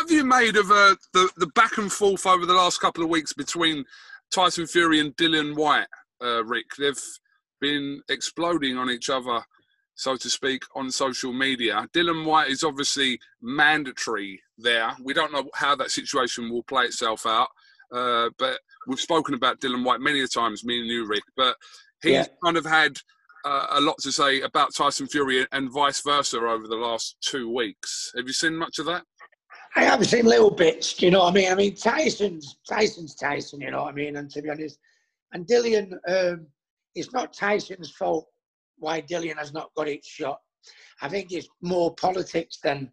[0.00, 3.04] What have you made of uh, the the back and forth over the last couple
[3.04, 3.84] of weeks between
[4.32, 5.88] Tyson Fury and Dylan Whyte,
[6.24, 6.64] uh, Rick?
[6.78, 6.98] They've
[7.60, 9.42] been exploding on each other,
[9.96, 11.86] so to speak, on social media.
[11.92, 14.90] Dylan Whyte is obviously mandatory there.
[15.02, 17.48] We don't know how that situation will play itself out,
[17.92, 21.24] uh, but we've spoken about Dylan Whyte many a times, me and you, Rick.
[21.36, 21.56] But
[22.02, 22.26] he's yeah.
[22.42, 22.96] kind of had
[23.44, 27.52] uh, a lot to say about Tyson Fury and vice versa over the last two
[27.54, 28.12] weeks.
[28.16, 29.02] Have you seen much of that?
[29.76, 31.00] I have seen little bits.
[31.00, 31.52] You know what I mean?
[31.52, 33.60] I mean, Tyson's Tyson's Tyson.
[33.60, 34.16] You know what I mean?
[34.16, 34.78] And to be honest,
[35.32, 36.46] and Dillian, um,
[36.94, 38.26] it's not Tyson's fault
[38.78, 40.40] why Dillian has not got it shot.
[41.02, 42.90] I think it's more politics than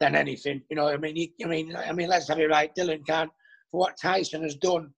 [0.00, 0.62] than anything.
[0.70, 2.74] You know, I mean, he, I mean, I mean, let's have it right.
[2.74, 3.30] Dillian can't
[3.70, 4.92] for what Tyson has done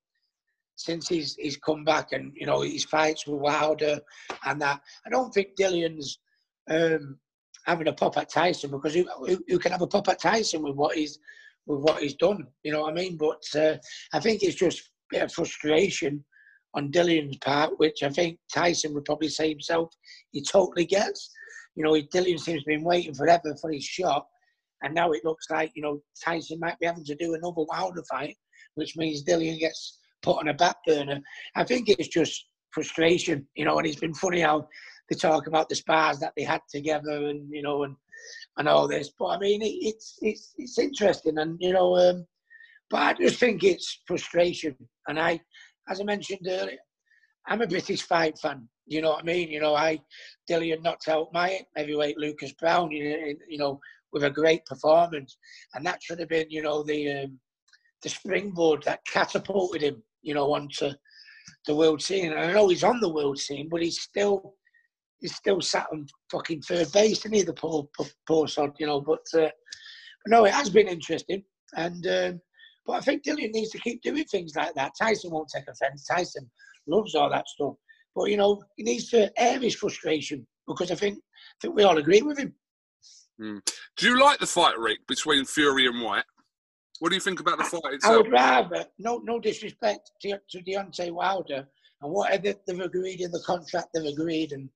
[0.77, 4.01] since he's he's come back and you know his fights with Wilder
[4.45, 4.81] and that.
[5.07, 6.19] I don't think Dillian's
[6.69, 7.19] um,
[7.65, 10.63] having a pop at Tyson because who, who, who, can have a pop at Tyson
[10.63, 11.19] with what he's
[11.67, 12.47] with what he's done?
[12.63, 13.17] You know what I mean?
[13.17, 13.77] But uh,
[14.13, 16.25] I think it's just a bit of frustration
[16.75, 19.91] on Dillian's part, which I think Tyson would probably say himself
[20.33, 21.31] he totally gets.
[21.75, 24.27] You know, Dillian seems to be waiting forever for his shot,
[24.83, 28.03] and now it looks like you know Tyson might be having to do another Wilder
[28.11, 28.37] fight,
[28.75, 31.21] which means Dillian gets put on a back burner.
[31.57, 34.69] I think it's just frustration, you know, and it's been funny how
[35.09, 37.97] they talk about the spars that they had together and, you know, and
[38.57, 39.11] and all this.
[39.19, 42.27] But I mean, it, it's it's it's interesting, and you know, um,
[42.91, 44.77] but I just think it's frustration.
[45.09, 45.41] And I,
[45.89, 46.79] as I mentioned earlier,
[47.47, 48.69] I'm a British fight fan.
[48.87, 49.51] You know what I mean?
[49.51, 50.01] You know, I
[50.49, 52.91] Dillian knocked out my heavyweight Lucas Browne.
[52.91, 53.81] You, you know,
[54.13, 55.37] with a great performance,
[55.75, 57.39] and that should have been, you know, the um,
[58.03, 60.91] the springboard that catapulted him you know, onto
[61.67, 62.33] the world scene.
[62.33, 64.55] And I know he's on the world scene, but he's still
[65.21, 67.43] he's still sat on fucking third base, isn't he?
[67.43, 67.89] The poor
[68.27, 69.01] poor sod, you know.
[69.01, 69.51] But, uh,
[70.25, 71.43] but no, it has been interesting,
[71.77, 72.41] and um,
[72.87, 74.93] but I think Dillian needs to keep doing things like that.
[75.01, 76.07] Tyson won't take offence.
[76.07, 76.51] Tyson
[76.87, 77.75] loves all that stuff,
[78.15, 81.85] but you know, he needs to air his frustration because I think I think we
[81.85, 82.55] all agree with him.
[83.41, 83.61] Mm.
[83.97, 86.25] Do you like the fight, Rick, between Fury and Whyte?
[87.01, 88.15] What do you think about the fight itself?
[88.15, 91.67] I would rather, no, no disrespect to, to Deontay Wilder,
[92.03, 94.69] and whatever they've agreed in the contract, they've agreed, and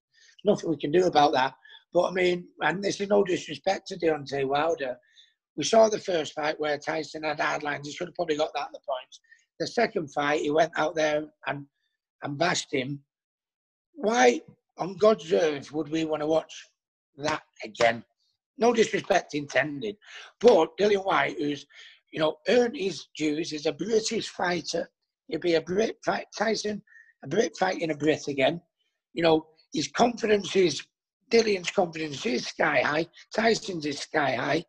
[0.44, 1.54] nothing we can do about that.
[1.92, 4.96] But I mean, and this is no disrespect to Deontay Wilder.
[5.56, 7.86] We saw the first fight where Tyson had hard lines.
[7.86, 9.20] He should have probably got that at the points.
[9.58, 11.66] The second fight, he went out there and,
[12.22, 13.00] and bashed him.
[13.94, 14.40] Why
[14.76, 16.66] on God's earth would we want to watch
[17.16, 18.04] that again?
[18.58, 19.96] No disrespect intended.
[20.40, 21.66] But Dillian Whyte, who's
[22.12, 23.50] you know, earned his dues.
[23.50, 24.88] He's a British fighter.
[25.28, 26.82] He'll be a Brit fight, Tyson,
[27.24, 28.60] a Brit fighting a Brit again.
[29.12, 30.82] You know, his confidence is,
[31.30, 33.06] Dillian's confidence is sky high.
[33.34, 34.64] Tyson's is sky high.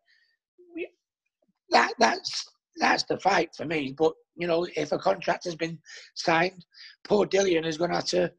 [1.70, 2.46] That that's
[2.76, 3.94] that's the fight for me.
[3.96, 5.78] But you know, if a contract has been
[6.14, 6.64] signed,
[7.04, 8.32] poor Dillian is going to have to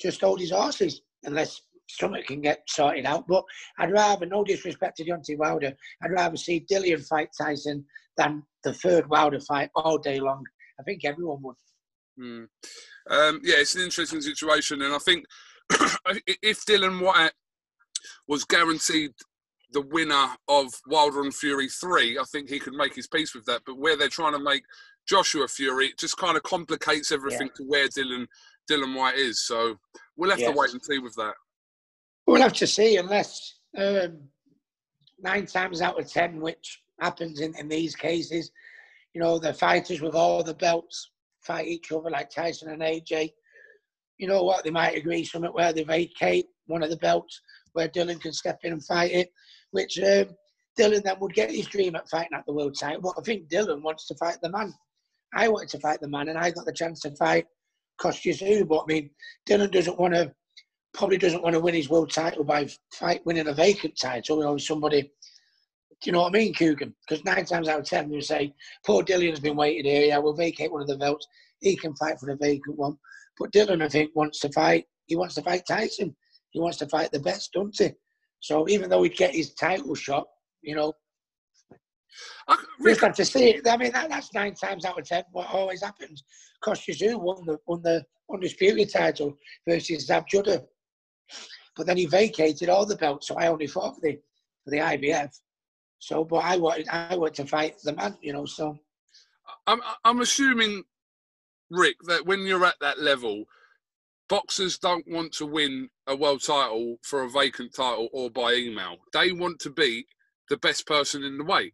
[0.00, 3.26] just hold his horses unless something can get sorted out.
[3.26, 3.44] But
[3.78, 5.72] I'd rather, no disrespect to Deontay Wilder,
[6.02, 7.84] I'd rather see Dillian fight Tyson
[8.16, 10.44] than the third Wilder fight all day long.
[10.78, 11.56] I think everyone would.
[12.20, 12.48] Mm.
[13.10, 15.24] Um, yeah, it's an interesting situation, and I think
[16.42, 17.32] if Dylan Whyte
[18.26, 19.12] was guaranteed
[19.72, 23.44] the winner of Wilder and Fury three, I think he could make his peace with
[23.46, 23.62] that.
[23.66, 24.64] But where they're trying to make
[25.06, 27.56] Joshua Fury, it just kind of complicates everything yeah.
[27.56, 28.26] to where Dylan
[28.70, 29.40] Dylan Whyte is.
[29.40, 29.76] So
[30.16, 30.50] we'll have yes.
[30.50, 31.34] to wait and see with that.
[32.26, 34.18] We'll have to see, unless um,
[35.18, 38.50] nine times out of ten, which happens in, in these cases.
[39.14, 43.32] You know, the fighters with all the belts fight each other like Tyson and AJ.
[44.18, 44.64] You know what?
[44.64, 47.40] They might agree something where they vacate one of the belts
[47.72, 49.30] where Dylan can step in and fight it,
[49.70, 50.26] which um,
[50.78, 53.00] Dillian then would get his dream at fighting at the world title.
[53.00, 54.72] But I think Dylan wants to fight the man.
[55.34, 57.46] I wanted to fight the man, and I got the chance to fight
[58.00, 59.10] Kostya But I mean,
[59.48, 60.32] Dylan doesn't want to,
[60.94, 64.38] probably doesn't want to win his world title by fight winning a vacant title.
[64.38, 65.12] You know, somebody
[66.00, 66.92] do you know what I mean, Kugan?
[67.06, 68.54] Because nine times out of ten, you say,
[68.86, 70.06] poor Dylan's been waiting here.
[70.06, 71.26] Yeah, we'll vacate one of the belts.
[71.60, 72.96] He can fight for the vacant one.
[73.38, 74.84] But Dillian, I think, wants to fight.
[75.06, 76.14] He wants to fight Tyson.
[76.50, 77.90] He wants to fight the best, doesn't he?
[78.40, 80.26] So even though he'd get his title shot,
[80.62, 80.92] you know,
[82.48, 83.68] I just have to see it.
[83.68, 86.22] I mean, that, that's nine times out of ten what always happens.
[86.64, 89.36] Kostya won the won the undisputed title
[89.68, 90.64] versus Zab Judah,
[91.76, 93.28] but then he vacated all the belts.
[93.28, 94.18] So I only fought for the
[94.64, 95.30] for the IBF.
[95.98, 98.44] So, but I wanted, I wanted to fight the man, you know.
[98.44, 98.78] So,
[99.66, 100.84] I'm, I'm assuming,
[101.70, 103.44] Rick, that when you're at that level,
[104.28, 108.96] boxers don't want to win a world title for a vacant title or by email.
[109.12, 110.06] They want to be
[110.50, 111.72] the best person in the weight.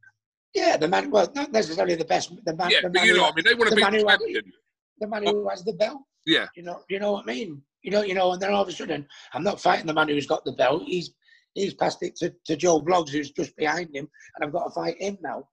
[0.54, 1.10] Yeah, the man.
[1.10, 2.32] Well, not necessarily the best.
[2.44, 2.70] The man.
[2.70, 3.44] Yeah, the man you know what I mean.
[3.44, 4.52] They want to the be man who- champion.
[5.00, 6.00] the man who has the belt.
[6.26, 7.60] Yeah, You know, you know what I mean.
[7.82, 10.08] You know, you know, and then all of a sudden, I'm not fighting the man
[10.08, 10.84] who's got the belt.
[10.86, 11.10] He's
[11.52, 14.70] he's passed it to, to Joe Bloggs, who's just behind him, and I've got to
[14.70, 15.46] fight him now.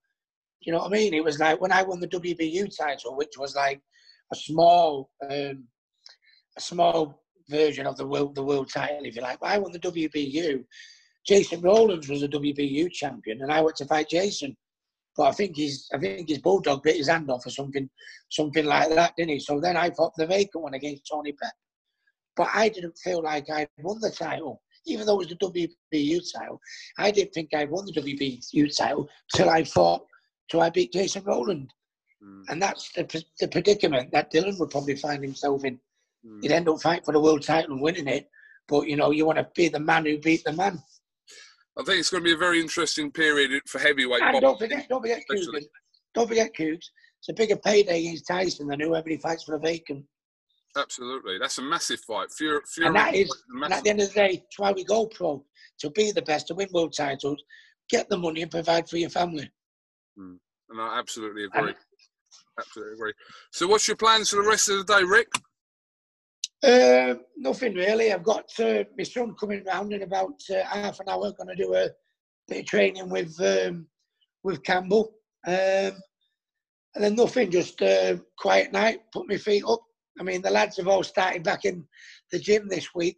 [0.61, 1.13] You know what I mean?
[1.13, 3.81] It was like when I won the WBU title, which was like
[4.31, 5.67] a small, um,
[6.57, 9.41] a small version of the world, the world title, if you like.
[9.41, 10.63] When I won the WBU.
[11.25, 14.57] Jason Rowlands was a WBU champion, and I went to fight Jason.
[15.15, 17.89] But I think he's, I think his bulldog bit his hand off or something,
[18.29, 19.39] something like that, didn't he?
[19.39, 21.51] So then I fought the vacant one against Tony Pep.
[22.35, 26.21] But I didn't feel like I'd won the title, even though it was the WBU
[26.33, 26.59] title.
[26.97, 30.05] I didn't think I'd won the WBU title till I fought,
[30.49, 31.69] till I beat Jason Rowland.
[32.23, 35.79] Mm, And that's the, the predicament that Dylan would probably find himself in.
[36.25, 36.39] mm.
[36.41, 38.29] He'd end up fighting for the world title and winning it.
[38.67, 40.81] But, you know, you want to be the man who beat the man.
[41.77, 44.41] I think it's going to be a very interesting period for heavyweight And boxing.
[44.41, 45.61] don't forget, don't forget especially.
[45.61, 45.67] Kugan.
[46.13, 46.85] Don't forget Cougs.
[47.19, 50.05] It's a bigger payday against Tyson than whoever he fights for the vacant.
[50.77, 52.31] Absolutely, that's a massive fight.
[52.31, 54.71] Fury, Fury And that is, is and at the end of the day, it's why
[54.71, 55.43] we go pro
[55.79, 57.43] to be the best, to win world titles,
[57.89, 59.49] get the money, and provide for your family.
[60.17, 60.39] and
[60.79, 61.73] I absolutely And- agree.
[62.61, 63.13] Absolutely agree.
[63.51, 65.27] So, what's your plans for the rest of the day, Rick?
[66.63, 68.13] Uh, nothing really.
[68.13, 71.31] I've got uh, my son coming round in about uh, half an hour.
[71.31, 71.89] Going to do a
[72.47, 73.87] bit of training with um,
[74.43, 75.11] with Campbell,
[75.47, 75.93] um,
[76.95, 77.49] and then nothing.
[77.49, 78.99] Just uh, quiet night.
[79.11, 79.81] Put my feet up.
[80.19, 81.83] I mean, the lads have all started back in
[82.31, 83.17] the gym this week,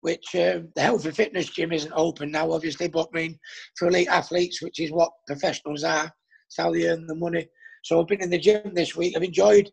[0.00, 2.88] which um, the health and fitness gym isn't open now, obviously.
[2.88, 3.38] But I mean,
[3.78, 6.10] for elite athletes, which is what professionals are,
[6.48, 7.46] it's how they earn the money.
[7.82, 9.16] So I've been in the gym this week.
[9.16, 9.70] I've enjoyed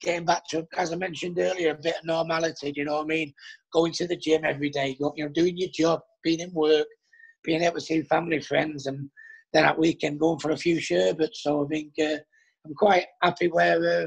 [0.00, 2.72] getting back to, as I mentioned earlier, a bit of normality.
[2.72, 3.32] Do you know what I mean?
[3.72, 6.86] Going to the gym every day, you know, doing your job, being in work,
[7.44, 9.10] being able to see family, friends, and
[9.52, 11.42] then at weekend going for a few sherbets.
[11.42, 12.18] So I think uh,
[12.64, 14.06] I'm quite happy where uh,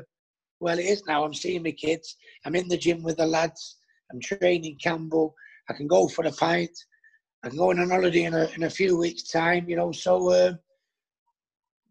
[0.60, 1.24] where it is now.
[1.24, 2.16] I'm seeing my kids.
[2.46, 3.78] I'm in the gym with the lads.
[4.12, 5.34] I'm training Campbell.
[5.70, 6.72] I can go for a pint.
[7.44, 9.92] I can go on an holiday in a, in a few weeks' time, you know.
[9.92, 10.54] So uh,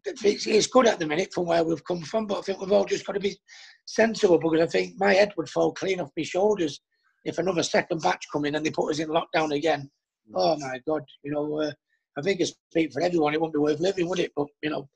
[0.05, 2.71] it's, it's good at the minute from where we've come from, but I think we've
[2.71, 3.37] all just got to be
[3.85, 6.81] sensible because I think my head would fall clean off my shoulders
[7.25, 9.89] if another second batch come in and they put us in lockdown again.
[10.33, 11.71] Oh my God, you know, uh,
[12.17, 13.33] I think it's speak for everyone.
[13.33, 14.31] It wouldn't be worth living, would it?
[14.35, 14.87] But you know,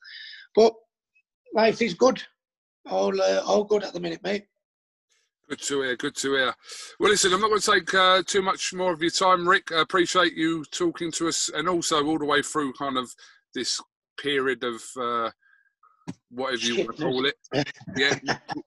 [0.55, 0.73] but
[1.53, 2.21] life is good.
[2.89, 4.45] All uh, all good at the minute, mate.
[5.49, 5.95] Good to hear.
[5.95, 6.53] Good to hear.
[6.99, 9.71] Well, listen, I'm not going to take uh, too much more of your time, Rick.
[9.71, 13.13] I appreciate you talking to us, and also all the way through kind of
[13.53, 13.79] this
[14.17, 15.29] period of uh,
[16.29, 17.35] whatever you want to call it.
[17.97, 18.15] Yeah,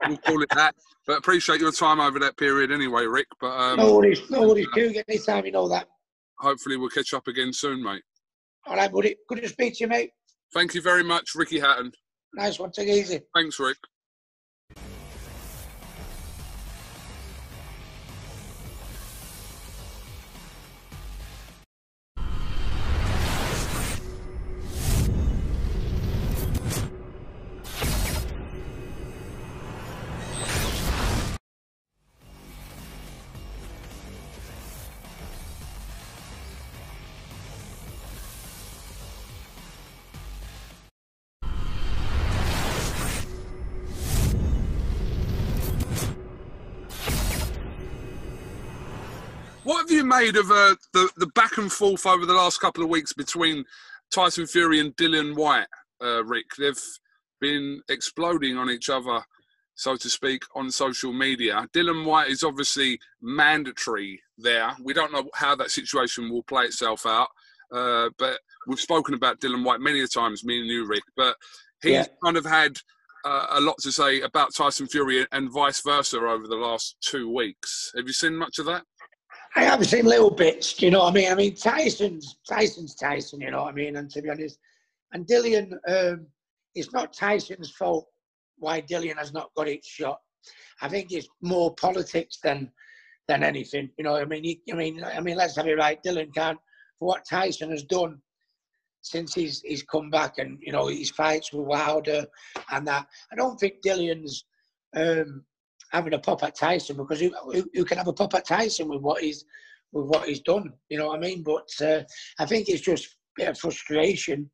[0.06, 0.74] we'll call it that.
[1.06, 3.26] But appreciate your time over that period anyway, Rick.
[3.40, 4.66] But um, no worries, no worries.
[4.74, 5.86] Do get any time, you know that.
[6.38, 8.02] hopefully we'll catch up again soon, mate.
[8.66, 9.16] All right, buddy.
[9.28, 10.10] Good to speak to you, mate.
[10.54, 11.92] Thank you very much, Ricky Hatton.
[12.34, 12.70] Nice one.
[12.70, 13.20] Take it easy.
[13.34, 13.76] Thanks, Rick.
[50.18, 52.82] What have you made of uh, the the back and forth over the last couple
[52.82, 53.64] of weeks between
[54.12, 55.68] Tyson Fury and Dylan Whyte,
[56.02, 56.46] uh, Rick?
[56.58, 56.82] They've
[57.40, 59.22] been exploding on each other,
[59.76, 61.68] so to speak, on social media.
[61.72, 64.72] Dylan Whyte is obviously mandatory there.
[64.82, 67.28] We don't know how that situation will play itself out,
[67.72, 71.04] uh, but we've spoken about Dylan Whyte many a times, me and you, Rick.
[71.16, 71.36] But
[71.80, 72.06] he's Yeah.
[72.24, 72.76] kind of had
[73.24, 77.32] uh, a lot to say about Tyson Fury and vice versa over the last two
[77.32, 77.92] weeks.
[77.94, 78.82] Have you seen much of that?
[79.56, 80.80] I have seen little bits.
[80.80, 81.32] You know what I mean?
[81.32, 83.40] I mean, Tyson's Tyson's Tyson.
[83.40, 83.96] You know what I mean?
[83.96, 84.58] And to be honest,
[85.12, 86.26] and Dillian, um,
[86.74, 88.06] it's not Tyson's fault
[88.58, 90.20] why Dillian has not got it shot.
[90.82, 92.70] I think it's more politics than
[93.26, 93.90] than anything.
[93.98, 96.02] You know, I mean, he, I mean, I mean, let's have it right.
[96.02, 96.58] Dylan can't
[96.98, 98.20] for what Tyson has done
[99.02, 102.26] since he's he's come back, and you know, his fights with Wilder
[102.70, 103.06] and that.
[103.32, 104.44] I don't think Dillian's.
[104.96, 105.44] Um,
[105.92, 108.88] having a pop at Tyson because who, who, who can have a pop at Tyson
[108.88, 109.44] with what he's
[109.92, 110.72] with what he's done?
[110.88, 111.42] You know what I mean?
[111.42, 112.02] But uh,
[112.38, 114.50] I think it's just a bit of frustration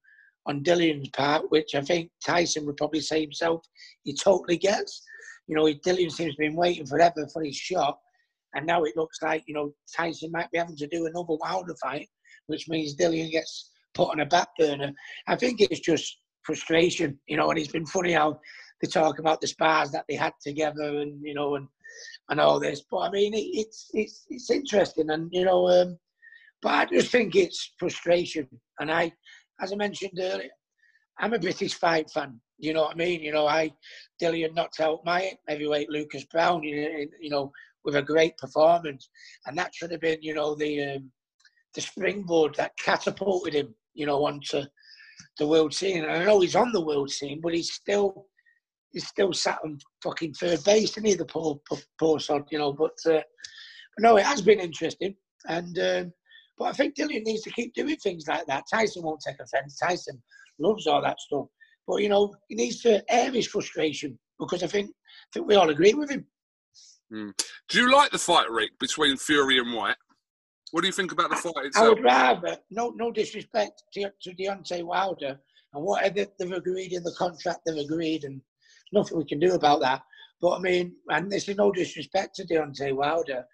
[0.47, 3.63] on Dillian's part, which I think Tyson would probably say himself
[4.03, 5.03] he totally gets.
[5.47, 7.99] You know, Dillian seems to have been waiting forever for his shot,
[8.55, 11.75] and now it looks like you know Tyson might be having to do another Wilder
[11.83, 12.09] fight,
[12.47, 14.93] which means Dillian gets put on a back burner.
[15.27, 17.51] I think it's just frustration, you know.
[17.51, 18.41] And it's been funny how
[18.85, 21.67] they talk about the spars that they had together, and you know, and
[22.29, 22.83] and all this.
[22.91, 25.99] But I mean, it, it's it's it's interesting, and you know, um,
[26.63, 28.49] but I just think it's frustration.
[28.81, 29.13] And I,
[29.61, 30.51] as I mentioned earlier,
[31.19, 32.41] I'm a British fight fan.
[32.59, 33.21] You know what I mean?
[33.21, 33.73] You know, I
[34.23, 36.63] Dillian knocked out my heavyweight Lucas Browne.
[36.63, 37.53] You know,
[37.85, 39.09] with a great performance,
[39.47, 41.11] and that should have been, you know, the um,
[41.75, 44.63] the springboard that catapulted him, you know, onto
[45.39, 46.05] the world scene.
[46.05, 48.27] And I know he's on the world scene, but he's still
[48.95, 51.15] he's still sat on fucking third base, isn't he?
[51.15, 52.73] The poor poor, poor sod, you know.
[52.73, 53.21] But, uh,
[53.97, 55.15] but no, it has been interesting,
[55.47, 56.13] and um,
[56.57, 58.65] but I think Dillian needs to keep doing things like that.
[58.73, 59.77] Tyson won't take offence.
[59.77, 60.23] Tyson
[60.59, 61.47] loves all that stuff,
[61.87, 65.57] but you know, he needs to air his frustration because I think I think we
[65.57, 66.25] all agree with him.
[67.13, 67.33] Mm.
[67.69, 69.97] Do you like the fight, Rick, between Fury and Whyte?
[70.71, 71.87] What do you think about the fight itself?
[71.87, 75.39] I would rather, no, no disrespect to, to Deontay Wilder
[75.73, 78.41] and whatever they've agreed in the contract, they've agreed, and
[78.95, 80.03] nothing we can do about that.
[80.41, 83.45] But I mean, and this is no disrespect to Deontay Wilder.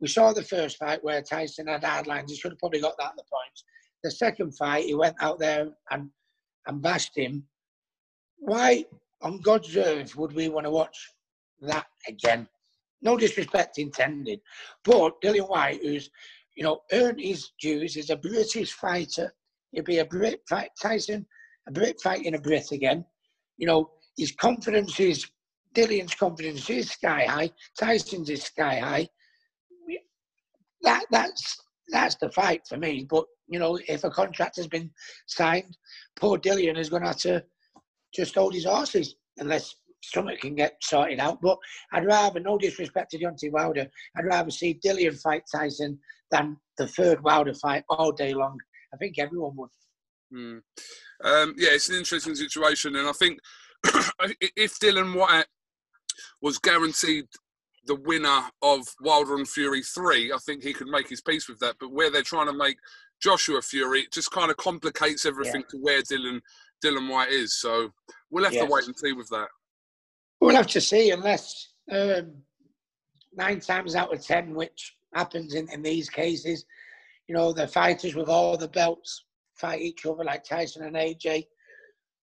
[0.00, 2.30] We saw the first fight where Tyson had hard lines.
[2.30, 3.64] He should have probably got that at the points.
[4.02, 6.08] The second fight, he went out there and,
[6.66, 7.44] and bashed him.
[8.38, 8.86] Why
[9.20, 10.96] on God's earth would we want to watch
[11.60, 12.48] that again?
[13.02, 14.40] No disrespect intended.
[14.84, 16.10] But Dillian Whyte, who's,
[16.56, 19.34] you know, earned his dues, is a British fighter.
[19.72, 21.26] He'll be a Brit fight, Tyson,
[21.68, 23.04] a Brit fighting a Brit again.
[23.58, 25.26] You know, his confidence is,
[25.74, 27.50] Dillian's confidence is sky high.
[27.78, 29.08] Tyson's is sky high.
[30.82, 31.56] That, that's,
[31.92, 33.06] that's the fight for me.
[33.08, 34.90] But, you know, if a contract has been
[35.26, 35.76] signed,
[36.18, 37.44] poor Dillian is going to have to
[38.14, 41.40] just hold his horses unless something can get sorted out.
[41.42, 41.58] But
[41.92, 43.86] I'd rather, no disrespect to Deontay Wilder,
[44.16, 45.98] I'd rather see Dillian fight Tyson
[46.30, 48.58] than the third Wilder fight all day long.
[48.94, 49.70] I think everyone would.
[50.32, 50.62] Mm.
[51.22, 53.40] Um, yeah, it's an interesting situation, and I think
[54.56, 55.46] if Dylan Whyte
[56.42, 57.26] was guaranteed
[57.86, 61.58] the winner of Wilder and Fury three, I think he could make his peace with
[61.60, 61.76] that.
[61.80, 62.76] But where they're trying to make
[63.22, 65.70] Joshua Fury, it just kind of complicates everything yeah.
[65.70, 66.40] to where Dylan
[66.84, 67.54] Dylan Whyte is.
[67.54, 67.90] So
[68.30, 68.64] we'll have yes.
[68.64, 69.48] to wait and see with that.
[70.40, 72.32] We'll have to see, unless um,
[73.34, 76.64] nine times out of ten, which happens in, in these cases,
[77.28, 81.46] you know, the fighters with all the belts fight each other like Tyson and AJ.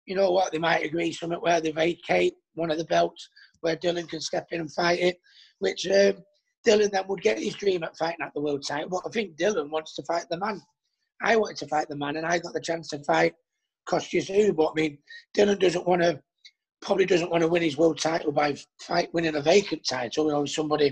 [0.06, 0.52] You know what?
[0.52, 3.28] They might agree something where they vacate one of the belts
[3.60, 5.18] where Dylan can step in and fight it,
[5.58, 6.16] which um,
[6.66, 8.90] Dillian then would get his dream at fighting at the world title.
[8.90, 10.60] But I think Dylan wants to fight the man.
[11.22, 13.34] I wanted to fight the man, and I got the chance to fight
[13.86, 14.98] Kostya But I mean,
[15.36, 16.20] Dylan doesn't want to
[16.82, 20.26] probably doesn't want to win his world title by fight winning a vacant title.
[20.26, 20.90] You know, somebody.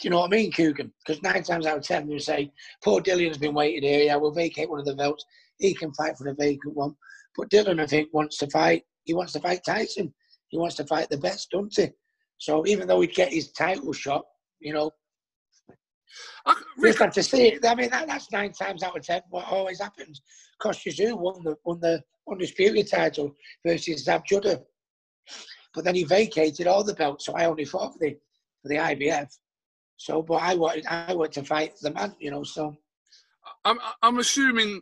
[0.00, 0.90] Do you know what I mean, Kugan?
[1.06, 2.50] Because nine times out of ten, you say,
[2.82, 4.04] poor Dylan's been waiting here.
[4.04, 5.24] Yeah, we'll vacate one of the belts.
[5.58, 6.96] He can fight for the vacant one.
[7.36, 8.84] But Dylan, I think, wants to fight.
[9.04, 10.12] He wants to fight Tyson.
[10.48, 11.88] He wants to fight the best, doesn't he?
[12.38, 14.24] So even though he'd get his title shot,
[14.60, 14.90] you know,
[16.46, 17.66] I, just have to see it.
[17.66, 20.20] I mean, that, that's nine times out of ten what always happens.
[20.60, 23.34] Kostya won the won the undisputed title
[23.66, 24.60] versus Zab Judah.
[25.74, 28.16] But then he vacated all the belts, so I only fought for the
[28.62, 29.28] for the IBF.
[29.96, 32.44] So, but I wanted I wanted to fight the man, you know.
[32.44, 32.76] So,
[33.64, 34.80] I'm I'm assuming,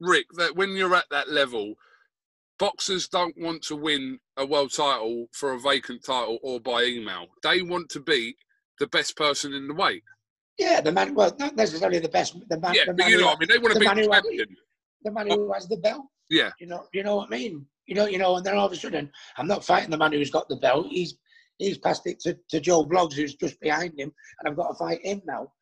[0.00, 1.74] Rick, that when you're at that level,
[2.58, 7.26] boxers don't want to win a world title for a vacant title or by email.
[7.42, 8.36] They want to be
[8.78, 10.02] the best person in the weight.
[10.58, 11.14] Yeah, the man.
[11.14, 12.36] Well, not necessarily the best.
[12.48, 12.74] The man.
[12.74, 13.48] Yeah, the man you know what I mean.
[13.48, 14.48] They want to be the champion.
[14.48, 14.58] Has,
[15.04, 16.06] the man who has the belt.
[16.30, 16.50] Yeah.
[16.58, 16.86] You know.
[16.92, 17.66] You know what I mean.
[17.86, 20.12] You know, you know, and then all of a sudden, I'm not fighting the man
[20.12, 20.86] who's got the belt.
[20.90, 21.18] He's
[21.58, 24.74] he's passed it to, to Joe Bloggs, who's just behind him, and I've got to
[24.74, 25.52] fight him now.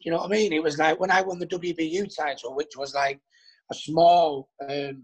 [0.00, 0.52] You know what I mean?
[0.52, 3.20] It was like when I won the WBU title, which was like
[3.70, 5.02] a small, um,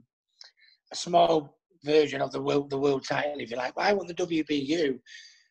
[0.93, 3.75] a small version of the world, the world title, if you like.
[3.75, 4.99] But I won the WBU.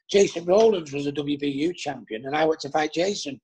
[0.10, 3.40] Jason Rowlands was a WBU champion, and I went to fight Jason.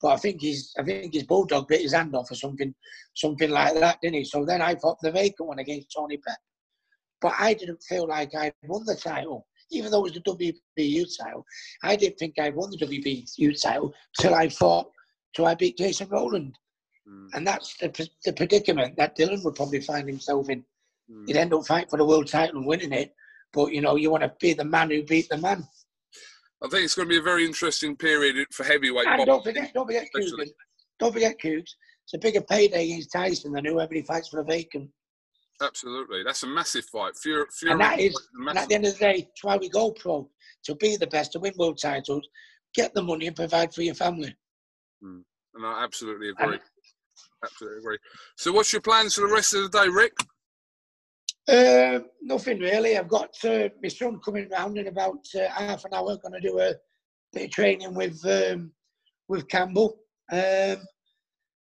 [0.00, 2.74] But I think he's, I think his bulldog bit his hand off or something,
[3.14, 4.24] something like that, didn't he?
[4.24, 6.36] So then I fought the vacant one against Tony Pep.
[7.20, 11.06] But I didn't feel like I'd won the title, even though it was the WBU
[11.18, 11.44] title.
[11.82, 14.90] I didn't think I'd won the WBU title till I fought,
[15.34, 16.54] till I beat Jason Rowland.
[17.08, 17.28] Mm.
[17.34, 20.64] And that's the, the predicament that Dylan would probably find himself in.
[21.10, 21.26] Mm.
[21.26, 23.14] He'd end up fighting for the world title and winning it.
[23.52, 25.66] But, you know, you want to be the man who beat the man.
[26.62, 29.72] I think it's going to be a very interesting period for heavyweight and Don't forget,
[29.74, 30.48] don't forget, Kugan.
[30.98, 31.70] Don't forget, Cougs.
[32.04, 34.90] It's a bigger payday against Tyson than whoever he fights for the vacant.
[35.62, 37.16] Absolutely, that's a massive fight.
[37.16, 39.68] Fury, Fury and that is, and at the end of the day, it's why we
[39.68, 40.28] go pro
[40.64, 42.26] to be the best, to win world titles,
[42.74, 44.34] get the money, and provide for your family.
[45.02, 45.22] Mm.
[45.54, 46.54] And I absolutely agree.
[46.54, 46.60] And,
[47.44, 47.98] absolutely agree.
[48.36, 50.12] So, what's your plans for the rest of the day, Rick?
[51.46, 52.96] Uh, nothing really.
[52.96, 56.16] I've got uh, my son coming round in about uh, half an hour.
[56.16, 56.74] Going to do a
[57.32, 58.72] bit of training with um,
[59.28, 59.98] with Campbell,
[60.32, 60.78] um, and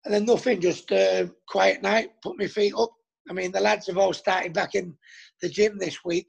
[0.05, 0.59] then nothing.
[0.59, 2.09] Just uh, quiet night.
[2.23, 2.91] Put my feet up.
[3.29, 4.95] I mean, the lads have all started back in
[5.41, 6.27] the gym this week,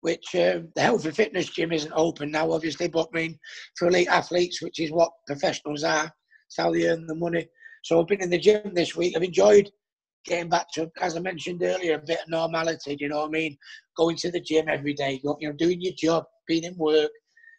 [0.00, 2.88] which uh, the health and fitness gym isn't open now, obviously.
[2.88, 3.38] But I mean,
[3.76, 6.10] for elite athletes, which is what professionals are,
[6.46, 7.46] it's how they earn the money.
[7.82, 9.14] So I've been in the gym this week.
[9.16, 9.70] I've enjoyed
[10.24, 12.96] getting back to, as I mentioned earlier, a bit of normality.
[12.96, 13.56] Do you know what I mean?
[13.96, 17.10] Going to the gym every day, you know, doing your job, being in work,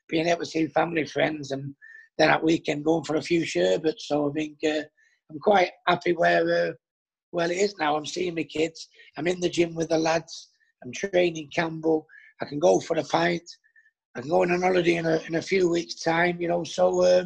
[0.10, 1.74] being able to see family, friends, and
[2.18, 4.08] then at weekend going for a few sherbets.
[4.08, 4.84] So I think uh,
[5.32, 6.72] I'm quite happy where uh,
[7.32, 7.96] well it is now.
[7.96, 8.88] I'm seeing my kids.
[9.18, 10.50] I'm in the gym with the lads.
[10.84, 12.06] I'm training Campbell.
[12.42, 13.50] I can go for a pint.
[14.16, 16.63] I can go on an holiday in a, in a few weeks' time, you know.
[16.63, 17.25] So uh,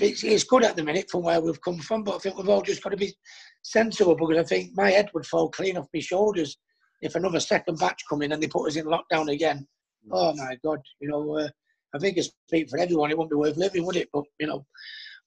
[0.00, 2.48] it's, it's good at the minute from where we've come from, but I think we've
[2.48, 3.14] all just got to be
[3.62, 6.58] sensible because I think my head would fall clean off my shoulders
[7.02, 9.66] if another second batch come in and they put us in lockdown again.
[10.10, 11.48] Oh my God, you know, uh,
[11.94, 13.10] I think it's speak for everyone.
[13.10, 14.08] It wouldn't be worth living, would it?
[14.12, 14.64] But you know,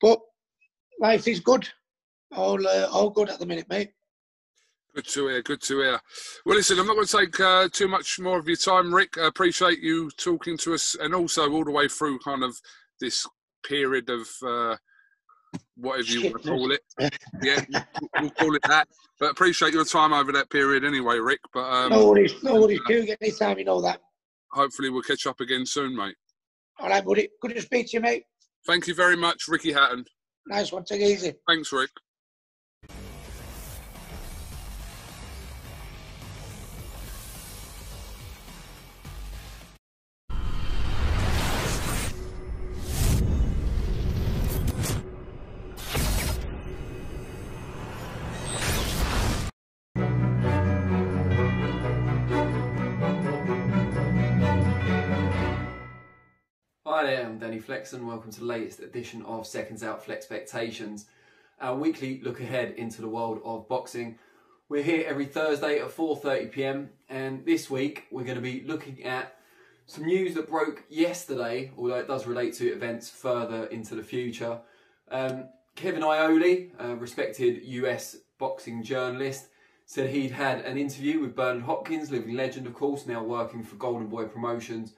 [0.02, 0.20] but
[1.00, 1.68] life is good.
[2.36, 3.92] All uh, all good at the minute, mate.
[4.96, 5.42] Good to hear.
[5.42, 6.00] Good to hear.
[6.46, 9.18] Well, listen, I'm not going to take uh, too much more of your time, Rick.
[9.18, 12.60] I appreciate you talking to us, and also all the way through kind of
[13.00, 13.28] this
[13.64, 14.76] period of uh,
[15.76, 16.82] whatever you want to call it.
[17.42, 17.62] Yeah,
[18.20, 18.88] we'll call it that.
[19.20, 21.40] But appreciate your time over that period anyway, Rick.
[21.54, 22.80] But um, no worries, no worries.
[22.88, 24.02] Do get any time, you know that.
[24.52, 26.16] Hopefully, we'll catch up again soon, mate.
[26.80, 27.30] All right, buddy.
[27.42, 28.24] Good to speak to you, mate.
[28.66, 30.06] Thank you very much, Ricky Hatton.
[30.48, 30.84] Nice one.
[30.84, 31.34] Take it easy.
[31.48, 31.92] Thanks, Rick.
[57.00, 61.06] Hi there, I'm Danny Flex and welcome to the latest edition of Seconds Out Flexpectations,
[61.62, 64.20] our weekly look ahead into the world of boxing.
[64.68, 69.38] We're here every Thursday at 4.30pm and this week we're going to be looking at
[69.86, 74.60] some news that broke yesterday, although it does relate to events further into the future.
[75.10, 79.48] Um, Kevin Iole, a respected US boxing journalist,
[79.86, 83.78] said he'd had an interview with Bernard Hopkins, living legend of course, now working for
[83.78, 84.96] Golden Boy Promotions,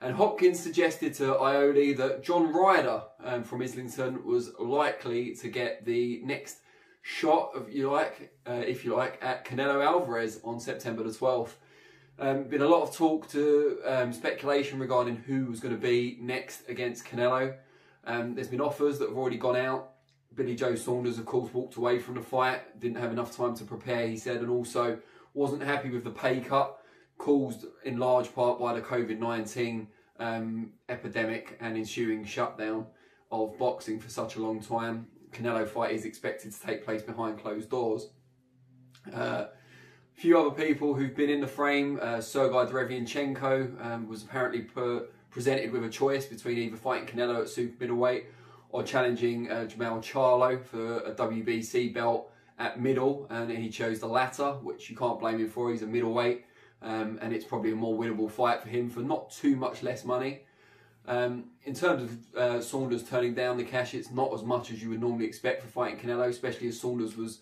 [0.00, 5.84] and Hopkins suggested to Iole that John Ryder um, from Islington was likely to get
[5.84, 6.58] the next
[7.02, 11.50] shot of you like, uh, if you like, at Canelo Alvarez on September the 12th.
[12.20, 16.18] Um, been a lot of talk to um, speculation regarding who was going to be
[16.20, 17.54] next against Canelo.
[18.04, 19.90] Um, there's been offers that have already gone out.
[20.34, 23.64] Billy Joe Saunders, of course, walked away from the fight, didn't have enough time to
[23.64, 24.98] prepare, he said, and also
[25.34, 26.77] wasn't happy with the pay cut
[27.18, 32.86] caused in large part by the COVID 19 um, epidemic and ensuing shutdown
[33.30, 35.06] of boxing for such a long time.
[35.32, 38.08] Canelo fight is expected to take place behind closed doors.
[39.12, 44.22] Uh, a few other people who've been in the frame, uh, Sergei Derevyanchenko um, was
[44.22, 48.26] apparently per, presented with a choice between either fighting Canelo at super middleweight
[48.70, 54.08] or challenging uh, Jermall Charlo for a WBC belt at middle, and he chose the
[54.08, 55.70] latter, which you can't blame him for.
[55.70, 56.44] He's a middleweight
[56.82, 60.04] um, and it's probably a more winnable fight for him for not too much less
[60.04, 60.42] money.
[61.06, 64.82] Um, in terms of uh, Saunders turning down the cash, it's not as much as
[64.82, 67.40] you would normally expect for fighting Canelo, especially as Saunders was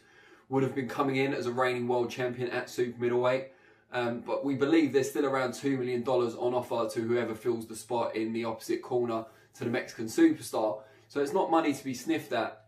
[0.49, 3.49] would have been coming in as a reigning world champion at super middleweight.
[3.93, 7.77] Um, but we believe there's still around $2 million on offer to whoever fills the
[7.77, 10.83] spot in the opposite corner to the Mexican superstar.
[11.09, 12.67] So it's not money to be sniffed at.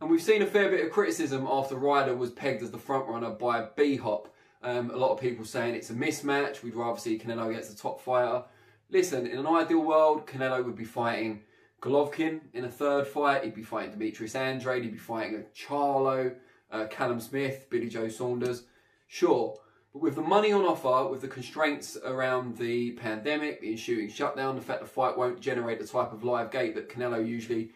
[0.00, 3.38] And we've seen a fair bit of criticism after Ryder was pegged as the frontrunner
[3.38, 4.28] by B Hop.
[4.66, 6.64] Um, a lot of people saying it's a mismatch.
[6.64, 8.42] We'd rather see Canelo against a top fighter.
[8.90, 11.42] Listen, in an ideal world, Canelo would be fighting
[11.80, 13.44] Golovkin in a third fight.
[13.44, 14.82] He'd be fighting Demetrius Andrade.
[14.82, 16.34] He'd be fighting a Charlo,
[16.72, 18.64] uh, Callum Smith, Billy Joe Saunders.
[19.06, 19.56] Sure.
[19.92, 24.56] But with the money on offer, with the constraints around the pandemic, the ensuing shutdown,
[24.56, 27.70] the fact the fight won't generate the type of live gate that Canelo usually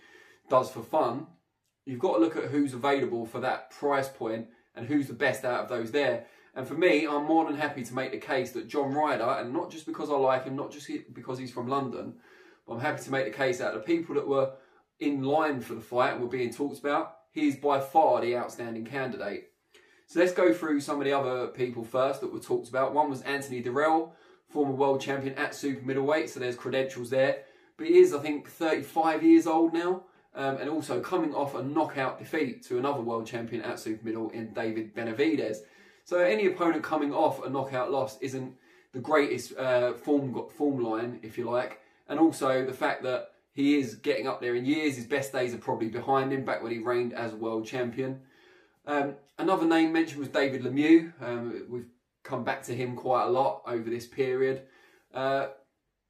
[0.48, 1.29] does for fun,
[1.87, 5.44] you've got to look at who's available for that price point and who's the best
[5.44, 6.26] out of those there.
[6.54, 9.52] And for me, I'm more than happy to make the case that John Ryder, and
[9.52, 12.14] not just because I like him, not just because he's from London,
[12.66, 14.52] but I'm happy to make the case that the people that were
[14.98, 18.84] in line for the fight and were being talked about, he's by far the outstanding
[18.84, 19.50] candidate.
[20.06, 22.92] So let's go through some of the other people first that were talked about.
[22.92, 24.10] One was Anthony Dirrell,
[24.48, 27.44] former world champion at super middleweight, so there's credentials there.
[27.76, 30.02] But he is, I think, 35 years old now,
[30.34, 34.30] um, and also coming off a knockout defeat to another world champion at super middle
[34.30, 35.58] in David Benavidez.
[36.11, 38.57] So any opponent coming off a knockout loss isn't
[38.92, 43.79] the greatest uh, form form line, if you like, and also the fact that he
[43.79, 44.96] is getting up there in years.
[44.96, 48.23] His best days are probably behind him, back when he reigned as world champion.
[48.88, 51.12] Um, another name mentioned was David Lemieux.
[51.20, 51.87] Um, we've
[52.25, 54.62] come back to him quite a lot over this period.
[55.14, 55.51] Uh,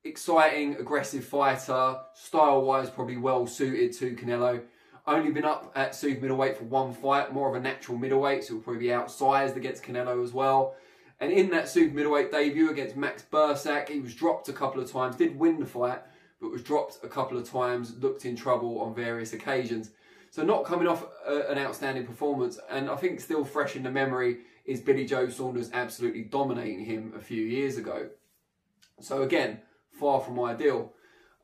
[0.02, 4.62] exciting, aggressive fighter, style-wise probably well suited to Canelo.
[5.06, 8.54] Only been up at super middleweight for one fight, more of a natural middleweight, so
[8.54, 10.76] he'll probably be outsized against Canelo as well.
[11.20, 14.90] And in that super middleweight debut against Max Bursak, he was dropped a couple of
[14.90, 16.00] times, did win the fight,
[16.40, 19.90] but was dropped a couple of times, looked in trouble on various occasions.
[20.30, 23.90] So not coming off a, an outstanding performance, and I think still fresh in the
[23.90, 28.08] memory is Billy Joe Saunders absolutely dominating him a few years ago.
[29.00, 29.60] So again,
[29.90, 30.92] far from ideal.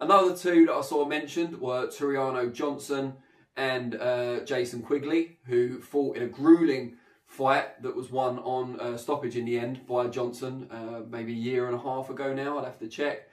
[0.00, 3.14] Another two that I saw mentioned were Tureano Johnson
[3.56, 8.96] and uh, Jason Quigley, who fought in a grueling fight that was won on uh,
[8.96, 12.58] stoppage in the end by Johnson, uh, maybe a year and a half ago now.
[12.58, 13.28] I'd have to check.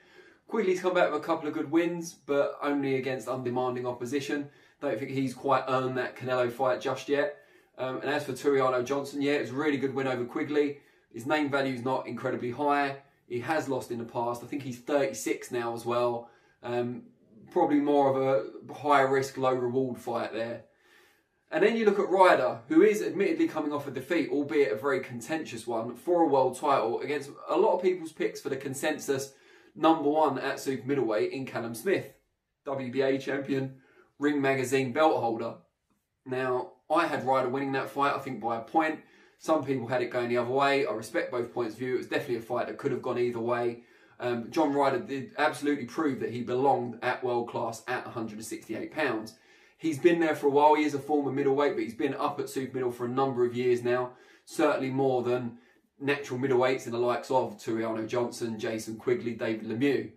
[0.48, 4.48] Quigley's come back with a couple of good wins, but only against undemanding opposition.
[4.80, 7.38] Don't think he's quite earned that Canelo fight just yet.
[7.78, 10.78] Um, and as for Tureano Johnson, yeah, it was a really good win over Quigley.
[11.12, 12.96] His name value is not incredibly high.
[13.26, 14.42] He has lost in the past.
[14.42, 16.28] I think he's 36 now as well.
[16.62, 17.02] Um,
[17.54, 18.16] probably more of
[18.68, 20.64] a high risk, low reward fight there.
[21.52, 24.76] And then you look at Ryder, who is admittedly coming off a defeat, albeit a
[24.76, 28.56] very contentious one, for a world title against a lot of people's picks for the
[28.56, 29.34] consensus
[29.76, 32.06] number one at super middleweight in Callum Smith,
[32.66, 33.76] WBA champion,
[34.18, 35.54] Ring Magazine belt holder.
[36.26, 38.98] Now, I had Ryder winning that fight, I think by a point.
[39.38, 40.86] Some people had it going the other way.
[40.86, 41.94] I respect both points of view.
[41.94, 43.84] It was definitely a fight that could have gone either way.
[44.20, 49.34] Um, John Ryder did absolutely prove that he belonged at world class at 168 pounds.
[49.78, 50.74] He's been there for a while.
[50.74, 53.44] He is a former middleweight, but he's been up at super middle for a number
[53.44, 54.12] of years now.
[54.44, 55.58] Certainly more than
[56.00, 60.10] natural middleweights in the likes of Tureano Johnson, Jason Quigley, David Lemieux.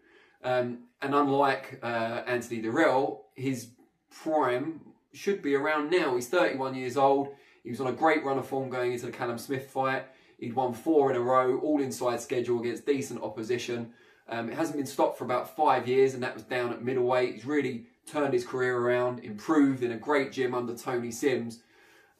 [0.43, 3.69] Um, and unlike uh, Anthony Dirrell, his
[4.09, 4.81] prime
[5.13, 6.15] should be around now.
[6.15, 7.29] He's 31 years old.
[7.63, 10.05] He was on a great run of form going into the Callum Smith fight.
[10.37, 13.93] He'd won four in a row, all inside schedule against decent opposition.
[14.29, 17.35] Um, it hasn't been stopped for about five years, and that was down at middleweight.
[17.35, 21.61] He's really turned his career around, improved in a great gym under Tony Sims,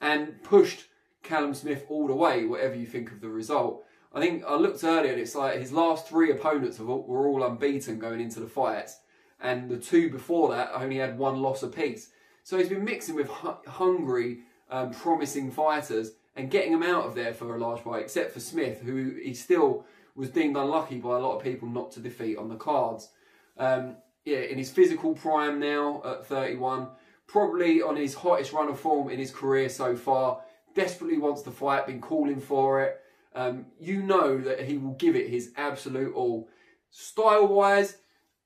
[0.02, 0.86] and pushed
[1.24, 3.84] Callum Smith all the way, whatever you think of the result.
[4.14, 8.00] I think I looked earlier and it's like his last three opponents were all unbeaten
[8.00, 8.98] going into the fights,
[9.40, 12.10] and the two before that only had one loss apiece.
[12.44, 14.40] So he's been mixing with hungry,
[14.72, 18.40] um, promising fighters and getting him out of there for a large part, except for
[18.40, 22.38] Smith, who he still was deemed unlucky by a lot of people not to defeat
[22.38, 23.10] on the cards.
[23.58, 26.90] Um, yeah, in his physical prime now at 31,
[27.28, 30.42] probably on his hottest run of form in his career so far
[30.76, 33.00] desperately wants to fight, been calling for it.
[33.34, 36.50] Um, you know that he will give it his absolute all.
[36.92, 37.98] Style wise,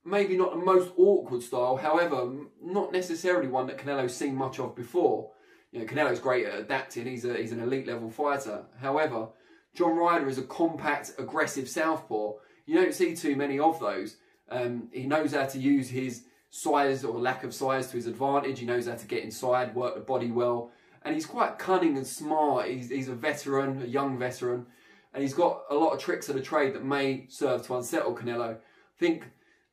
[0.06, 2.32] maybe not the most awkward style, however,
[2.63, 5.32] not necessarily one that Canelo's seen much of before.
[5.71, 8.65] You know, Canelo's great at adapting, he's, a, he's an elite level fighter.
[8.79, 9.29] However,
[9.73, 12.34] John Ryder is a compact, aggressive southpaw.
[12.65, 14.17] You don't see too many of those.
[14.49, 18.60] Um, he knows how to use his size or lack of size to his advantage.
[18.60, 20.71] He knows how to get inside, work the body well
[21.03, 22.67] and he's quite cunning and smart.
[22.67, 24.65] He's, he's a veteran, a young veteran,
[25.13, 28.15] and he's got a lot of tricks of the trade that may serve to unsettle
[28.15, 28.55] Canelo.
[28.55, 28.57] I
[28.99, 29.25] think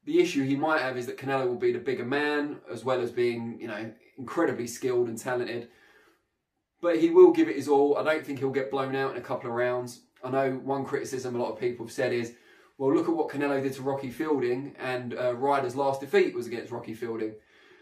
[0.05, 3.01] the issue he might have is that Canelo will be the bigger man, as well
[3.01, 5.69] as being, you know, incredibly skilled and talented.
[6.81, 7.97] But he will give it his all.
[7.97, 10.03] I don't think he'll get blown out in a couple of rounds.
[10.23, 12.35] I know one criticism a lot of people have said is,
[12.77, 16.47] well, look at what Canelo did to Rocky Fielding, and uh, Ryder's last defeat was
[16.47, 17.35] against Rocky Fielding.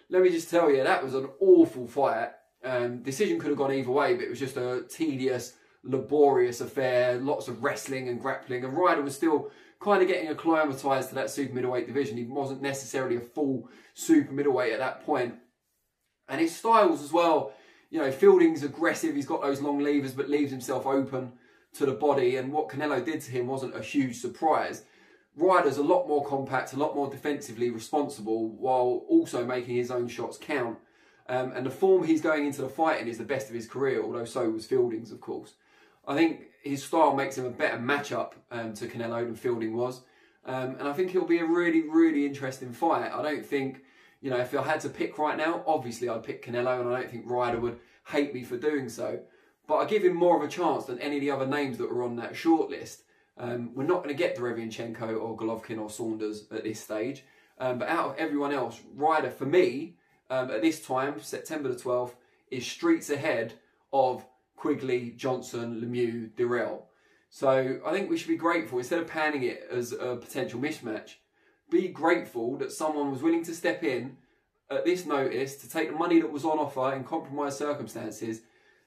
[0.08, 2.30] Let me just tell you, that was an awful fight
[2.64, 7.18] um, decision could have gone either way, but it was just a tedious, laborious affair.
[7.18, 11.30] Lots of wrestling and grappling, and Ryder was still kind of getting acclimatized to that
[11.30, 12.16] super middleweight division.
[12.16, 15.32] He wasn't necessarily a full super middleweight at that point.
[15.32, 15.40] point,
[16.28, 17.52] and his styles as well.
[17.96, 19.14] You know, Fielding's aggressive.
[19.14, 21.32] He's got those long levers, but leaves himself open
[21.78, 22.36] to the body.
[22.36, 24.82] And what Canelo did to him wasn't a huge surprise.
[25.34, 30.08] Ryder's a lot more compact, a lot more defensively responsible, while also making his own
[30.08, 30.76] shots count.
[31.30, 33.66] Um, and the form he's going into the fight in is the best of his
[33.66, 35.54] career, although so was Fielding's, of course.
[36.06, 40.02] I think his style makes him a better matchup um, to Canelo than Fielding was.
[40.44, 43.10] Um, and I think it'll be a really, really interesting fight.
[43.10, 43.84] I don't think,
[44.26, 47.00] you know, if I had to pick right now, obviously I'd pick Canelo, and I
[47.00, 49.20] don't think Ryder would hate me for doing so.
[49.68, 51.88] But I give him more of a chance than any of the other names that
[51.88, 53.02] were on that shortlist.
[53.38, 57.22] Um, we're not going to get Derevyanchenko or Golovkin or Saunders at this stage.
[57.60, 59.94] Um, but out of everyone else, Ryder, for me,
[60.28, 62.14] um, at this time, September the 12th,
[62.50, 63.54] is streets ahead
[63.92, 66.82] of Quigley, Johnson, Lemieux, Dirrell.
[67.30, 71.12] So I think we should be grateful instead of panning it as a potential mismatch.
[71.70, 74.16] Be grateful that someone was willing to step in
[74.70, 78.42] at this notice to take the money that was on offer in compromised circumstances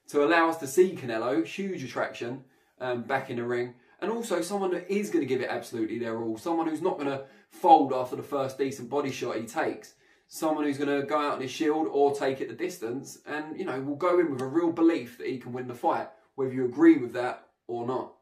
[0.08, 2.44] to allow us to see Canelo, huge attraction,
[2.80, 5.98] um, back in the ring, and also someone that is going to give it absolutely
[5.98, 9.44] their all, someone who's not going to fold after the first decent body shot he
[9.44, 9.94] takes,
[10.26, 13.58] someone who's going to go out on his shield or take it the distance, and
[13.58, 16.08] you know will go in with a real belief that he can win the fight,
[16.34, 18.14] whether you agree with that or not.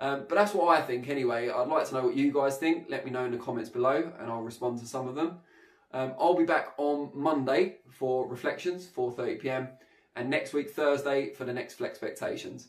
[0.00, 1.48] Um, but that's what I think anyway.
[1.48, 2.86] I'd like to know what you guys think.
[2.88, 5.38] Let me know in the comments below, and I'll respond to some of them.
[5.92, 9.68] Um, I'll be back on Monday for reflections, 4:30 p.m.,
[10.16, 12.66] and next week Thursday for the next Flexpectations.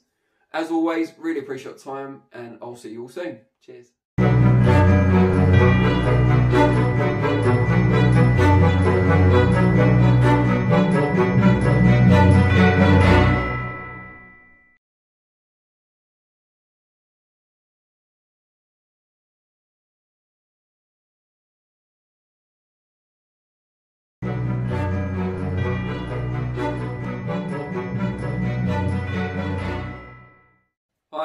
[0.53, 3.39] As always, really appreciate your time, and I'll see you all soon.
[3.65, 3.94] Cheers.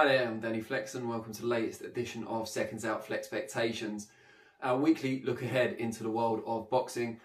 [0.00, 1.06] Hi there, I'm Danny Flexen.
[1.06, 4.06] Welcome to the latest edition of Seconds Out Flexpectations,
[4.62, 7.20] our weekly look ahead into the world of boxing.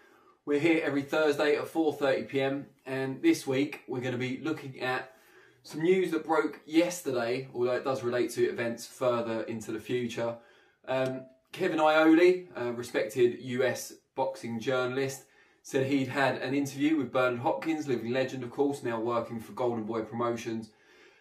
[0.45, 2.65] We're here every Thursday at 4:30 p.m.
[2.85, 5.13] and this week we're going to be looking at
[5.63, 10.35] some news that broke yesterday, although it does relate to events further into the future.
[10.85, 11.21] Um,
[11.53, 15.23] Kevin Iole, a respected US boxing journalist,
[15.63, 19.53] said he'd had an interview with Bernard Hopkins, living legend, of course, now working for
[19.53, 20.71] Golden Boy Promotions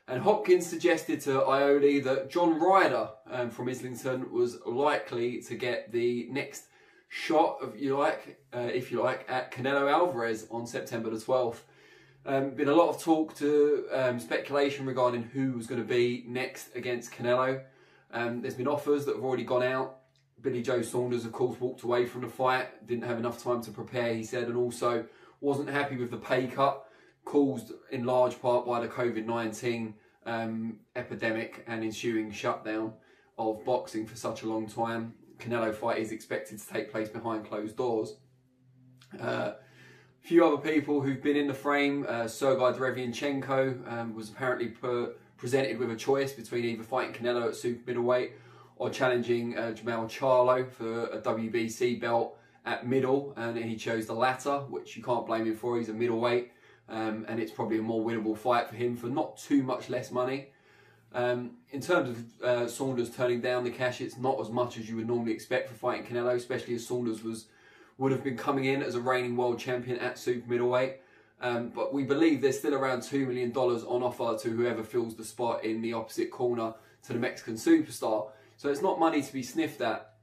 [0.07, 5.93] and Hopkins suggested to Iole that John Ryder um, from Islington was likely to get
[5.93, 6.65] the next
[7.09, 11.61] shot of you like, uh, if you like, at Canelo Alvarez on September the 12th.
[12.27, 16.25] Um, been a lot of talk to um, speculation regarding who was going to be
[16.27, 17.63] next against Canelo.
[18.13, 19.99] Um, there's been offers that have already gone out.
[20.41, 23.71] Billy Joe Saunders, of course, walked away from the fight, didn't have enough time to
[23.71, 25.07] prepare, he said, and also
[25.41, 26.85] wasn't happy with the pay cut
[27.25, 29.95] caused in large part by the COVID 19
[30.27, 32.93] um, epidemic and ensuing shutdown
[33.39, 35.15] of boxing for such a long time.
[35.39, 38.17] Canelo fight is expected to take place behind closed doors.
[39.21, 44.31] Uh, a few other people who've been in the frame, uh, Sergei Derevyanchenko um, was
[44.31, 48.33] apparently per, presented with a choice between either fighting Canelo at super middleweight
[48.77, 54.15] or challenging uh, Jermall Charlo for a WBC belt at middle, and he chose the
[54.15, 55.77] latter, which you can't blame him for.
[55.77, 56.51] He's a middleweight
[56.89, 60.11] um, and it's probably a more winnable fight for him for not too much less
[60.11, 60.49] money.
[61.13, 64.89] Um, in terms of uh, Saunders turning down the cash, it's not as much as
[64.89, 67.47] you would normally expect for fighting Canelo, especially as Saunders was
[67.97, 70.97] would have been coming in as a reigning world champion at super middleweight.
[71.41, 75.25] Um, but we believe there's still around $2 million on offer to whoever fills the
[75.25, 76.75] spot in the opposite corner
[77.07, 78.31] to the Mexican superstar.
[78.57, 80.15] So it's not money to be sniffed at.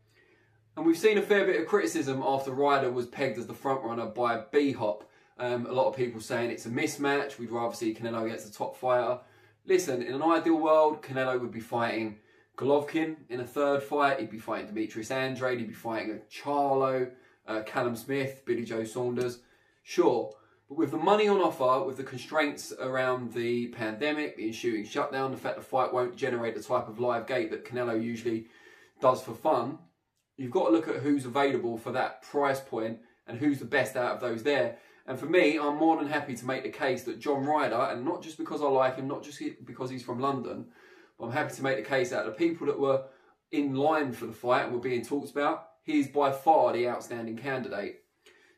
[0.75, 4.13] And we've seen a fair bit of criticism after Ryder was pegged as the frontrunner
[4.13, 5.09] by B Hop.
[5.37, 7.39] Um, a lot of people saying it's a mismatch.
[7.39, 9.19] We'd rather see Canelo against a top fighter.
[9.65, 12.17] Listen, in an ideal world, Canelo would be fighting
[12.57, 14.19] Golovkin in a third fight.
[14.19, 15.59] He'd be fighting Demetrius Andrade.
[15.59, 17.11] He'd be fighting a Charlo,
[17.47, 19.39] uh, Callum Smith, Billy Joe Saunders.
[19.83, 20.33] Sure.
[20.69, 25.31] But with the money on offer, with the constraints around the pandemic, the ensuing shutdown,
[25.31, 28.47] the fact the fight won't generate the type of live gate that Canelo usually
[29.01, 29.79] does for fun,
[30.37, 33.95] you've got to look at who's available for that price point and who's the best
[33.95, 34.77] out of those there.
[35.07, 38.05] And for me, I'm more than happy to make the case that John Ryder, and
[38.05, 40.67] not just because I like him, not just because he's from London,
[41.17, 43.03] but I'm happy to make the case that the people that were
[43.51, 47.37] in line for the fight and were being talked about, he's by far the outstanding
[47.37, 48.01] candidate.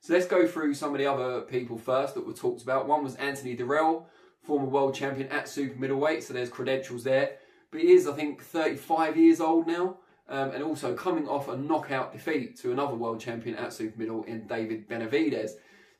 [0.01, 2.88] So let's go through some of the other people first that were talked about.
[2.88, 4.06] One was Anthony Dirrell,
[4.41, 7.38] former world champion at super middleweight, so there's credentials there.
[7.71, 11.58] But he is, I think, 35 years old now, um, and also coming off a
[11.58, 15.51] knockout defeat to another world champion at super middle in David Benavidez.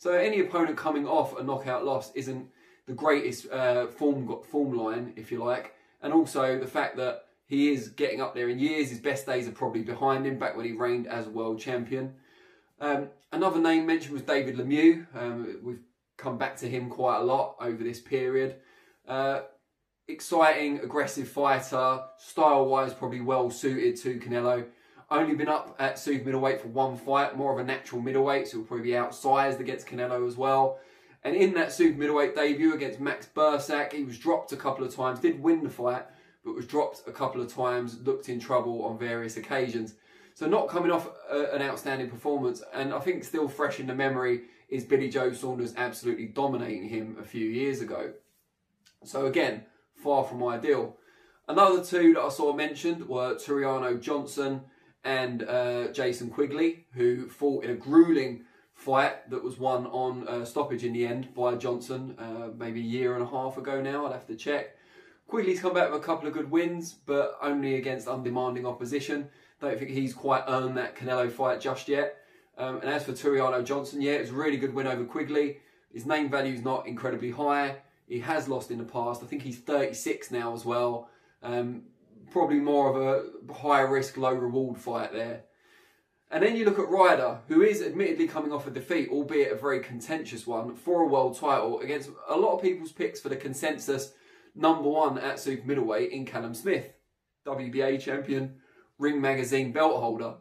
[0.04, 2.50] So any opponent coming off a knockout loss isn't
[2.88, 7.72] the greatest uh, form form line, if you like, and also the fact that he
[7.72, 8.90] is getting up there in years.
[8.90, 12.16] His best days are probably behind him, back when he reigned as world champion.
[12.82, 15.08] Um, another name mentioned was David Lemieux.
[15.16, 15.84] Um, we've
[16.18, 18.58] come back to him quite a lot over this period.
[19.08, 19.44] Uh,
[20.10, 24.66] exciting, aggressive fighter, style-wise probably well suited to Canelo.
[25.14, 28.58] Only been up at super middleweight for one fight, more of a natural middleweight, so
[28.58, 30.80] he'll probably be outsized against Canelo as well.
[31.24, 34.96] And in that super middleweight debut against Max Bursak, he was dropped a couple of
[34.96, 36.04] times, did win the fight,
[36.44, 39.94] but was dropped a couple of times, looked in trouble on various occasions.
[40.34, 43.94] So not coming off a, an outstanding performance, and I think still fresh in the
[43.94, 48.14] memory is Billy Joe Saunders absolutely dominating him a few years ago.
[49.04, 50.98] So again, far from ideal.
[51.48, 54.62] Another two that I saw mentioned were Tureano Johnson
[55.04, 60.46] and uh, Jason Quigley, who fought in a grueling fight that was won on uh,
[60.46, 64.06] stoppage in the end by Johnson, uh, maybe a year and a half ago now.
[64.06, 64.76] I'd have to check.
[65.28, 69.30] Quigley's come back with a couple of good wins, but only against undemanding opposition.
[69.62, 72.18] Don't think he's quite earned that Canelo fight just yet.
[72.58, 75.58] Um, and as for Tureano Johnson, yeah, it was a really good win over Quigley.
[75.92, 77.78] His name value is not incredibly high.
[78.08, 79.24] He has lost in the past.
[79.24, 81.10] I think he's 36 now as well.
[81.42, 81.84] Um,
[82.32, 82.96] probably more of
[83.50, 85.44] a high risk, low reward fight there.
[86.32, 89.56] And then you look at Ryder, who is admittedly coming off a defeat, albeit a
[89.56, 93.36] very contentious one, for a world title against a lot of people's picks for the
[93.36, 94.14] consensus
[94.56, 96.92] number one at super middleweight in Callum Smith,
[97.46, 98.56] WBA champion,
[98.98, 100.36] Ring Magazine belt holder.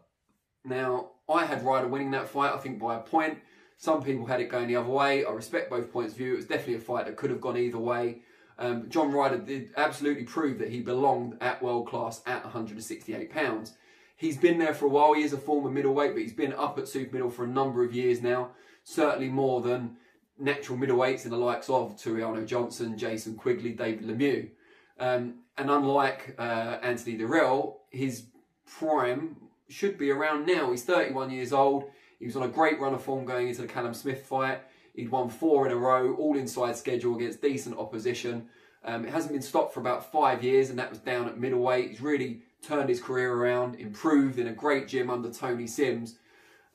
[0.64, 3.38] Now, I had Ryder winning that fight, I think by a point.
[3.76, 5.24] Some people had it going the other way.
[5.24, 6.34] I respect both points of view.
[6.34, 8.22] It was definitely a fight that could have gone either way.
[8.58, 13.74] Um, John Ryder did absolutely prove that he belonged at world class at 168 pounds.
[14.16, 15.14] He's been there for a while.
[15.14, 17.82] He is a former middleweight, but he's been up at super middle for a number
[17.82, 18.50] of years now.
[18.84, 19.96] Certainly more than
[20.38, 24.50] natural middleweights in the likes of Tureano Johnson, Jason Quigley, David Lemieux.
[24.98, 28.26] Um, and unlike uh, Anthony Dirrell, his
[28.66, 29.36] prime
[29.68, 30.70] should be around now.
[30.70, 31.84] He's 31 years old.
[32.18, 34.60] He was on a great run of form going into the Callum Smith fight.
[34.94, 38.48] He'd won four in a row, all inside schedule against decent opposition.
[38.84, 41.90] Um, it hasn't been stopped for about five years, and that was down at middleweight.
[41.90, 46.16] He's really turned his career around, improved in a great gym under Tony Sims,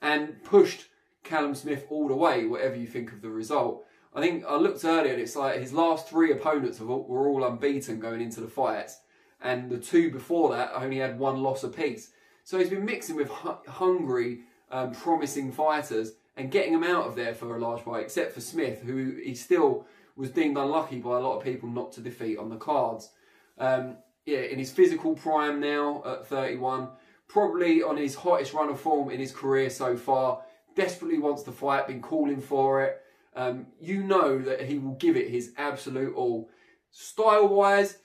[0.01, 0.85] and pushed
[1.23, 3.85] Callum Smith all the way, whatever you think of the result.
[4.13, 7.99] I think I looked earlier and it's like his last three opponents were all unbeaten
[7.99, 8.99] going into the fights,
[9.41, 12.11] and the two before that only had one loss apiece.
[12.43, 17.33] So he's been mixing with hungry, um, promising fighters and getting him out of there
[17.33, 21.19] for a large part, except for Smith, who he still was deemed unlucky by a
[21.19, 23.09] lot of people not to defeat on the cards.
[23.57, 26.89] Um, yeah, in his physical prime now at 31,
[27.27, 30.41] probably on his hottest run of form in his career so far,
[30.75, 33.01] desperately wants to fight, been calling for it.
[33.35, 36.49] Um, you know that he will give it his absolute all.
[36.91, 37.97] Style wise,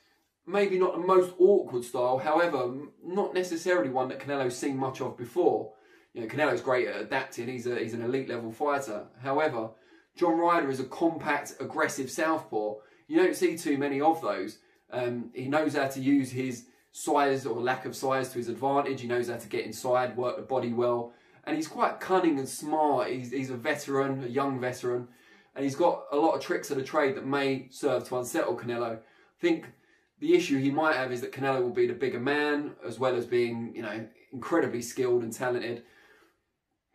[0.46, 2.72] maybe not the most awkward style, however,
[3.04, 5.72] not necessarily one that Canelo's seen much of before.
[6.14, 9.06] You know, Canelo's great at adapting, he's, a, he's an elite level fighter.
[9.22, 9.70] However,
[10.16, 12.74] John Ryder is a compact, aggressive southpaw.
[13.08, 14.58] You don't see too many of those.
[14.90, 19.00] Um, he knows how to use his size or lack of size to his advantage.
[19.00, 21.14] He knows how to get inside, work the body well.
[21.44, 23.08] And he's quite cunning and smart.
[23.08, 25.08] He's, he's a veteran, a young veteran.
[25.54, 28.56] And he's got a lot of tricks of the trade that may serve to unsettle
[28.56, 28.96] Canelo.
[28.96, 29.00] I
[29.40, 29.72] think
[30.20, 33.16] the issue he might have is that Canelo will be the bigger man, as well
[33.16, 35.82] as being, you know, incredibly skilled and talented.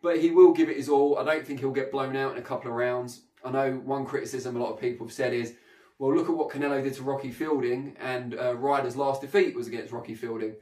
[0.02, 1.18] But he will give it his all.
[1.18, 3.22] I don't think he'll get blown out in a couple of rounds.
[3.44, 5.54] I know one criticism a lot of people have said is,
[5.98, 9.66] well, look at what Canelo did to Rocky Fielding, and uh, Ryder's last defeat was
[9.66, 10.54] against Rocky Fielding.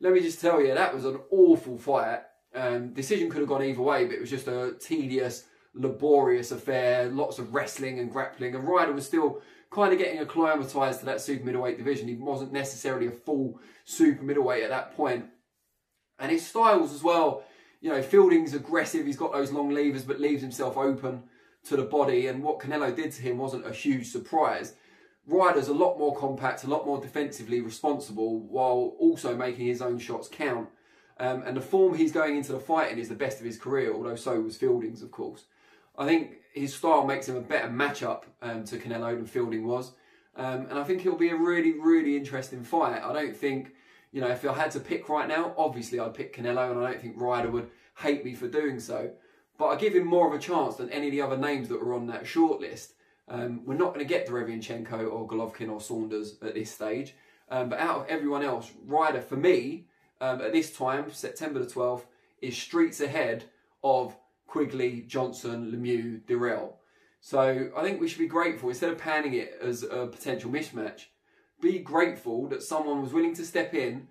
[0.00, 2.20] Let me just tell you, that was an awful fight.
[2.54, 5.44] Um, decision could have gone either way, but it was just a tedious,
[5.74, 7.08] laborious affair.
[7.08, 11.20] Lots of wrestling and grappling, and Ryder was still kind of getting acclimatized to that
[11.20, 12.06] super middleweight division.
[12.08, 15.26] He wasn't necessarily a full super middleweight at that point.
[16.18, 17.42] And his styles as well,
[17.80, 21.22] you know, Fielding's aggressive, he's got those long levers, but leaves himself open
[21.64, 22.26] to the body.
[22.26, 24.74] And what Canelo did to him wasn't a huge surprise.
[25.26, 29.98] Ryder's a lot more compact, a lot more defensively responsible, while also making his own
[29.98, 30.68] shots count.
[31.18, 33.58] Um, and the form he's going into the fight in is the best of his
[33.58, 35.44] career, although so was Fielding's, of course.
[35.98, 39.92] I think his style makes him a better matchup um, to Canelo than Fielding was.
[40.36, 43.02] Um, and I think it'll be a really, really interesting fight.
[43.02, 43.72] I don't think,
[44.16, 46.90] you know, if I had to pick right now, obviously I'd pick Canelo, and I
[46.90, 49.10] don't think Ryder would hate me for doing so.
[49.58, 51.84] But I give him more of a chance than any of the other names that
[51.84, 52.92] were on that shortlist.
[53.28, 57.14] Um, we're not going to get Derevyanchenko or Golovkin or Saunders at this stage.
[57.50, 59.84] Um, but out of everyone else, Ryder, for me,
[60.22, 62.04] um, at this time, September the 12th,
[62.40, 63.44] is streets ahead
[63.84, 64.16] of
[64.46, 66.72] Quigley, Johnson, Lemieux, Dirrell.
[67.20, 71.08] So I think we should be grateful instead of panning it as a potential mismatch.
[71.60, 74.08] Be grateful that someone was willing to step in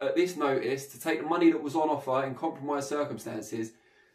[0.00, 3.72] at this notice to take the money that was on offer in compromised circumstances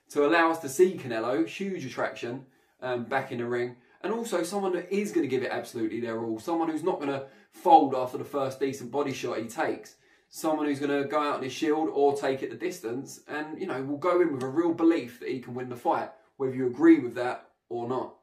[0.09, 2.45] to allow us to see Canelo, huge attraction,
[2.81, 5.99] um, back in the ring, and also someone that is going to give it absolutely
[5.99, 9.45] their all, someone who's not going to fold after the first decent body shot he
[9.45, 9.95] takes
[10.33, 13.59] someone who's going to go out on his shield or take it the distance and,
[13.59, 16.09] you know, will go in with a real belief that he can win the fight,
[16.37, 18.15] whether you agree with that or not.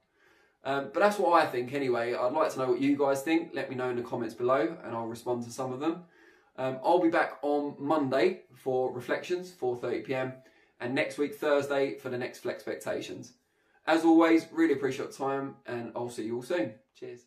[0.64, 2.14] Um, but that's what I think anyway.
[2.14, 3.50] I'd like to know what you guys think.
[3.52, 6.04] Let me know in the comments below and I'll respond to some of them.
[6.58, 10.34] Um, I'll be back on Monday for Reflections, 4.30pm,
[10.80, 13.30] and next week, Thursday, for the next FLEXpectations.
[13.86, 16.74] As always, really appreciate your time and I'll see you all soon.
[16.98, 17.26] Cheers.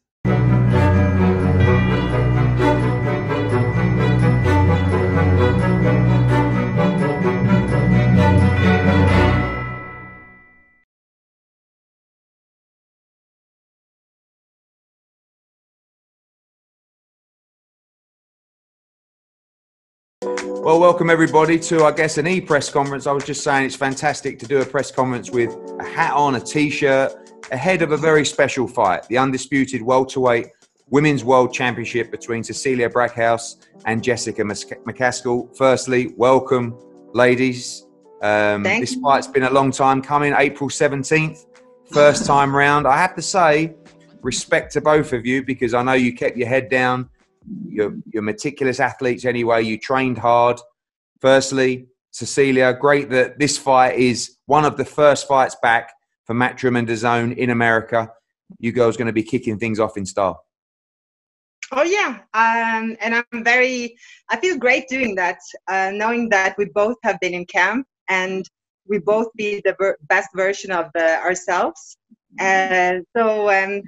[20.24, 23.08] Well, welcome everybody to, I guess, an e press conference.
[23.08, 26.36] I was just saying it's fantastic to do a press conference with a hat on,
[26.36, 27.12] a t shirt,
[27.52, 30.46] ahead of a very special fight the undisputed welterweight
[30.92, 35.58] women's world championship between Cecilia Brækhus and Jessica McCaskill.
[35.58, 36.78] Firstly, welcome,
[37.16, 37.88] ladies.
[38.22, 41.48] Um, this fight's been a long time coming, April 17th,
[41.92, 42.86] first time round.
[42.86, 43.74] I have to say,
[44.22, 47.10] respect to both of you because I know you kept your head down
[47.68, 49.64] you're, you're meticulous athletes anyway.
[49.64, 50.60] You trained hard.
[51.20, 55.94] Firstly, Cecilia, great that this fight is one of the first fights back
[56.26, 58.12] for Matchroom and DAZN in America.
[58.60, 60.44] You girls going to be kicking things off in style.
[61.74, 63.96] Oh yeah, um, and I'm very.
[64.30, 65.40] I feel great doing that,
[65.70, 68.46] uh, knowing that we both have been in camp and
[68.88, 71.96] we both be the ver- best version of uh, ourselves.
[72.40, 73.84] And uh, so um,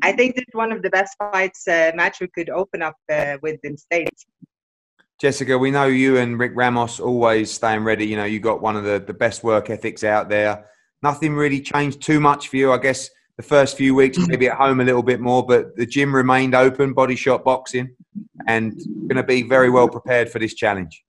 [0.00, 3.36] I think this is one of the best fights uh, we could open up uh,
[3.42, 4.26] with in states.
[5.20, 8.06] Jessica, we know you and Rick Ramos always staying ready.
[8.06, 10.66] You know, you got one of the, the best work ethics out there.
[11.02, 12.72] Nothing really changed too much for you.
[12.72, 15.86] I guess the first few weeks, maybe at home a little bit more, but the
[15.86, 17.94] gym remained open, body shot boxing,
[18.48, 18.76] and
[19.08, 21.04] going to be very well prepared for this challenge.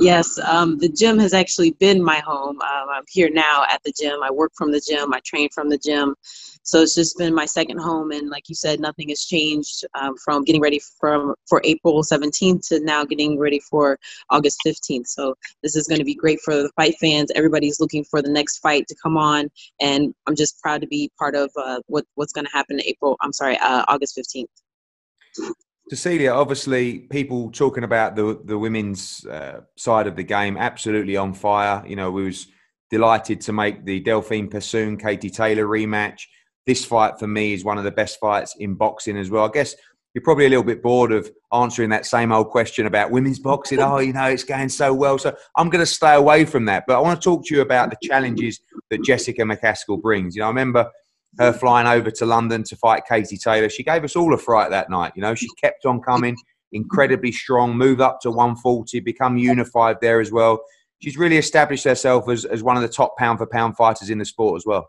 [0.00, 2.60] Yes, um, the gym has actually been my home.
[2.60, 4.20] Um, I'm here now at the gym.
[4.22, 5.12] I work from the gym.
[5.12, 6.16] I train from the gym.
[6.64, 10.14] So it's just been my second home, and like you said, nothing has changed um,
[10.24, 13.98] from getting ready from for April 17th to now getting ready for
[14.30, 15.08] August 15th.
[15.08, 17.32] So this is going to be great for the fight fans.
[17.34, 19.50] Everybody's looking for the next fight to come on,
[19.80, 22.86] and I'm just proud to be part of uh, what what's going to happen in
[22.86, 23.16] April.
[23.20, 25.54] I'm sorry, uh, August 15th.
[25.90, 31.34] Cecilia, obviously, people talking about the the women's uh, side of the game, absolutely on
[31.34, 31.84] fire.
[31.84, 32.46] You know, we was
[32.88, 36.26] delighted to make the Delphine Persoon Katie Taylor rematch
[36.66, 39.44] this fight for me is one of the best fights in boxing as well.
[39.44, 39.74] I guess
[40.14, 43.78] you're probably a little bit bored of answering that same old question about women's boxing.
[43.82, 45.18] Oh, you know, it's going so well.
[45.18, 46.84] So I'm going to stay away from that.
[46.86, 48.60] But I want to talk to you about the challenges
[48.90, 50.36] that Jessica McCaskill brings.
[50.36, 50.90] You know, I remember
[51.38, 53.68] her flying over to London to fight Katie Taylor.
[53.68, 55.12] She gave us all a fright that night.
[55.16, 56.36] You know, she kept on coming,
[56.72, 60.62] incredibly strong, moved up to 140, become unified there as well.
[61.00, 64.18] She's really established herself as, as one of the top pound for pound fighters in
[64.18, 64.88] the sport as well.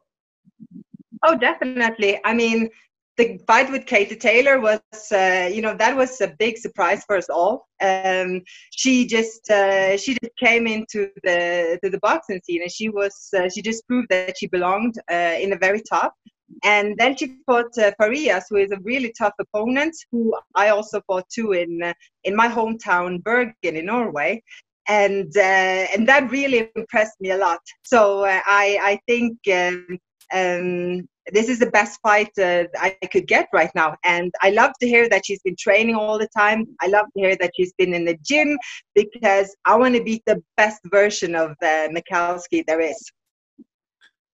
[1.23, 2.19] Oh, definitely.
[2.25, 2.69] I mean,
[3.17, 7.15] the fight with Katie Taylor was, uh, you know, that was a big surprise for
[7.15, 7.67] us all.
[7.81, 12.89] Um, she just uh, she just came into the to the boxing scene, and she
[12.89, 16.13] was uh, she just proved that she belonged uh, in the very top.
[16.63, 21.01] And then she fought uh, Farias, who is a really tough opponent, who I also
[21.07, 21.93] fought too in uh,
[22.23, 24.41] in my hometown Bergen in Norway.
[24.87, 27.59] And uh, and that really impressed me a lot.
[27.83, 29.37] So I I think.
[29.53, 29.99] Um,
[30.31, 33.95] um, this is the best fight uh, I could get right now.
[34.03, 36.67] And I love to hear that she's been training all the time.
[36.81, 38.57] I love to hear that she's been in the gym
[38.95, 43.11] because I want to beat the best version of uh, McCaskill there is.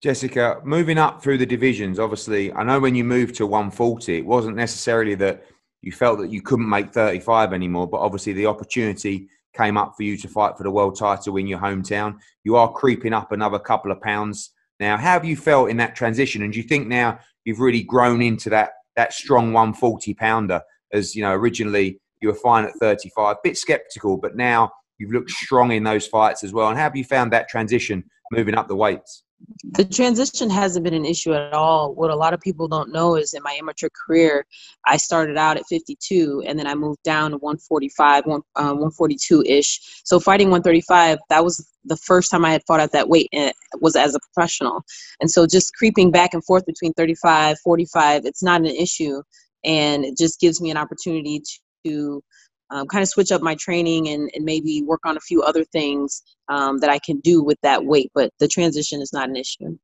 [0.01, 4.25] Jessica, moving up through the divisions, obviously, I know when you moved to 140, it
[4.25, 5.43] wasn't necessarily that
[5.81, 10.03] you felt that you couldn't make 35 anymore, but obviously the opportunity came up for
[10.03, 12.17] you to fight for the world title in your hometown.
[12.43, 15.95] You are creeping up another couple of pounds now, how have you felt in that
[15.95, 16.41] transition?
[16.41, 20.61] And do you think now you've really grown into that that strong 140 pounder?
[20.91, 25.31] As you know, originally you were fine at 35, bit skeptical, but now you've looked
[25.31, 26.69] strong in those fights as well.
[26.69, 29.23] And how have you found that transition moving up the weights?
[29.63, 31.93] The transition hasn't been an issue at all.
[31.93, 34.45] What a lot of people don't know is in my amateur career,
[34.85, 40.01] I started out at 52 and then I moved down to 145, 142 uh, ish.
[40.05, 43.53] So fighting 135, that was the first time I had fought at that weight and
[43.81, 44.83] was as a professional.
[45.19, 49.21] And so just creeping back and forth between 35, 45, it's not an issue.
[49.65, 51.43] And it just gives me an opportunity
[51.85, 52.23] to
[52.71, 55.63] um, kind of switch up my training and, and maybe work on a few other
[55.63, 58.11] things um, that I can do with that weight.
[58.13, 59.77] But the transition is not an issue.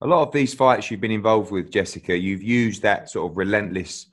[0.00, 3.36] A lot of these fights you've been involved with, Jessica, you've used that sort of
[3.36, 4.06] relentless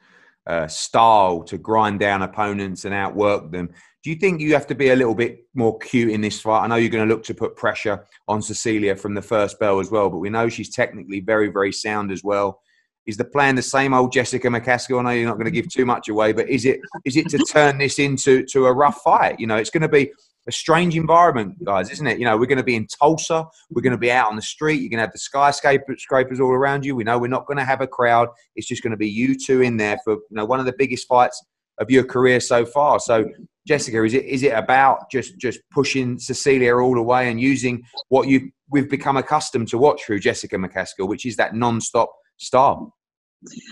[0.46, 3.70] uh, style to grind down opponents and outwork them.
[4.04, 6.64] Do you think you have to be a little bit more cute in this fight?
[6.64, 9.80] I know you're going to look to put pressure on Cecilia from the first bell
[9.80, 12.62] as well, but we know she's technically very, very sound as well.
[13.10, 15.00] Is the plan the same old Jessica McCaskill?
[15.00, 17.28] I know you're not going to give too much away, but is it is it
[17.30, 19.40] to turn this into to a rough fight?
[19.40, 20.12] You know, it's going to be
[20.48, 22.20] a strange environment, guys, isn't it?
[22.20, 23.48] You know, we're going to be in Tulsa.
[23.72, 24.82] We're going to be out on the street.
[24.82, 26.96] You're going to have the skyscrapers all around you.
[26.96, 28.28] We know we're not going to have a crowd.
[28.56, 30.76] It's just going to be you two in there for you know one of the
[30.78, 31.44] biggest fights
[31.80, 33.00] of your career so far.
[33.00, 33.26] So,
[33.68, 37.82] Jessica, is it is it about just just pushing Cecilia all the way and using
[38.10, 42.96] what you we've become accustomed to watch through Jessica McCaskill, which is that non-stop style?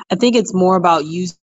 [0.10, 1.38] I think it's more about using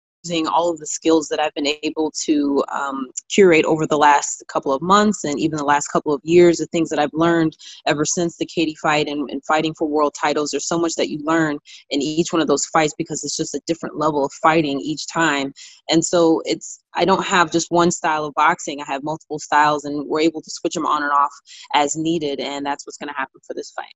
[0.46, 4.72] all of the skills that I've been able to um, curate over the last couple
[4.72, 7.56] of months and even the last couple of years, the things that I've learned
[7.86, 10.50] ever since the Katie fight and, and fighting for world titles.
[10.50, 11.58] There's so much that you learn
[11.90, 15.08] in each one of those fights because it's just a different level of fighting each
[15.08, 15.52] time.
[15.90, 18.80] And so it's, I don't have just one style of boxing.
[18.80, 21.32] I have multiple styles and we're able to switch them on and off
[21.74, 22.38] as needed.
[22.38, 23.94] And that's what's going to happen for this fight.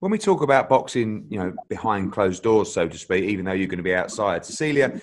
[0.00, 3.52] When we talk about boxing, you know, behind closed doors, so to speak, even though
[3.52, 5.00] you're going to be outside, Cecilia,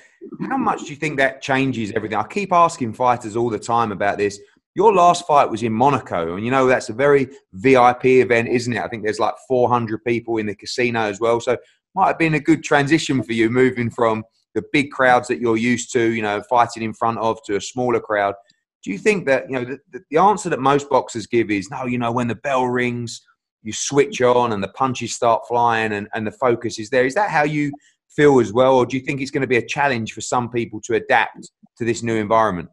[0.47, 2.17] how much do you think that changes everything?
[2.17, 4.39] I keep asking fighters all the time about this.
[4.73, 8.71] Your last fight was in Monaco, and you know that's a very VIP event, isn't
[8.71, 8.81] it?
[8.81, 11.39] I think there's like 400 people in the casino as well.
[11.41, 11.57] So
[11.93, 14.23] might have been a good transition for you moving from
[14.53, 17.61] the big crowds that you're used to, you know, fighting in front of to a
[17.61, 18.35] smaller crowd.
[18.83, 21.85] Do you think that, you know, the, the answer that most boxers give is no,
[21.85, 23.21] you know, when the bell rings,
[23.65, 27.05] you switch on and the punches start flying and, and the focus is there.
[27.05, 27.71] Is that how you
[28.15, 30.49] feel as well, or do you think it's going to be a challenge for some
[30.49, 32.69] people to adapt to this new environment?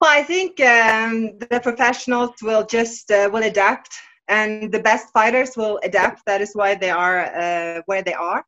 [0.00, 3.90] Well, I think um, the professionals will just uh, will adapt,
[4.28, 6.22] and the best fighters will adapt.
[6.26, 8.44] That is why they are uh, where they are.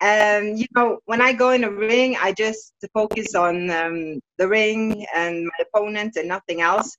[0.00, 4.48] And you know, when I go in a ring, I just focus on um, the
[4.48, 6.96] ring and my opponent and nothing else.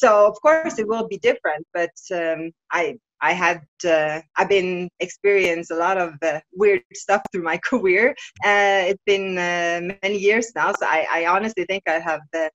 [0.00, 4.88] So of course it will be different, but um, I I had uh, I've been
[5.00, 8.14] experienced a lot of uh, weird stuff through my career.
[8.42, 12.48] Uh, it's been uh, many years now, so I, I honestly think I have uh,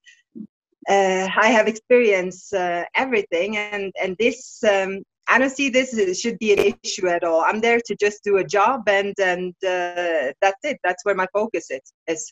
[0.90, 2.52] uh, I have experienced
[2.96, 7.42] everything, and and this um, I don't see this should be an issue at all.
[7.42, 10.80] I'm there to just do a job, and and that's it.
[10.84, 11.94] That's where my focus is.
[12.08, 12.32] is.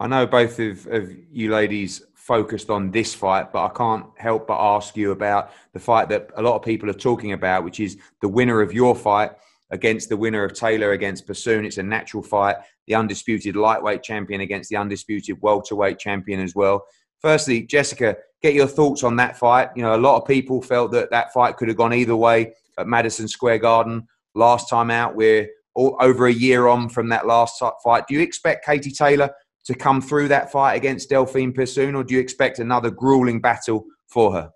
[0.00, 4.46] I know both of, of you ladies focused on this fight, but I can't help
[4.46, 7.80] but ask you about the fight that a lot of people are talking about, which
[7.80, 9.30] is the winner of your fight
[9.70, 11.64] against the winner of Taylor against Persoon.
[11.64, 12.56] It's a natural fight.
[12.86, 16.84] The undisputed lightweight champion against the undisputed welterweight champion as well.
[17.22, 19.70] Firstly, Jessica, get your thoughts on that fight.
[19.74, 22.52] You know, a lot of people felt that that fight could have gone either way
[22.78, 25.16] at Madison Square Garden last time out.
[25.16, 28.06] We're all, over a year on from that last fight.
[28.06, 29.30] Do you expect Katie Taylor
[29.68, 33.84] to come through that fight against Delphine Persoon, or do you expect another grueling battle
[34.06, 34.50] for her?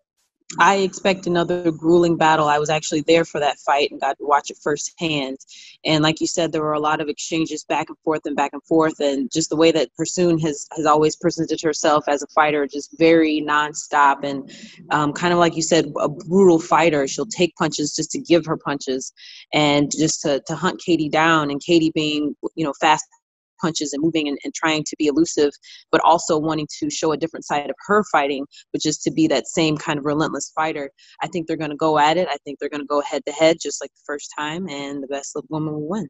[0.58, 2.48] I expect another grueling battle.
[2.48, 5.36] I was actually there for that fight and got to watch it firsthand.
[5.84, 8.54] And like you said, there were a lot of exchanges back and forth and back
[8.54, 9.00] and forth.
[9.00, 12.96] And just the way that Persoon has, has always presented herself as a fighter, just
[12.98, 14.50] very nonstop and
[14.90, 17.06] um, kind of like you said, a brutal fighter.
[17.06, 19.12] She'll take punches just to give her punches
[19.52, 21.50] and just to, to hunt Katie down.
[21.50, 23.04] And Katie being, you know, fast
[23.62, 25.50] punches and moving and, and trying to be elusive,
[25.90, 29.26] but also wanting to show a different side of her fighting, which is to be
[29.28, 30.90] that same kind of relentless fighter.
[31.22, 32.28] I think they're going to go at it.
[32.28, 35.02] I think they're going to go head to head just like the first time, and
[35.02, 36.08] the best woman will win.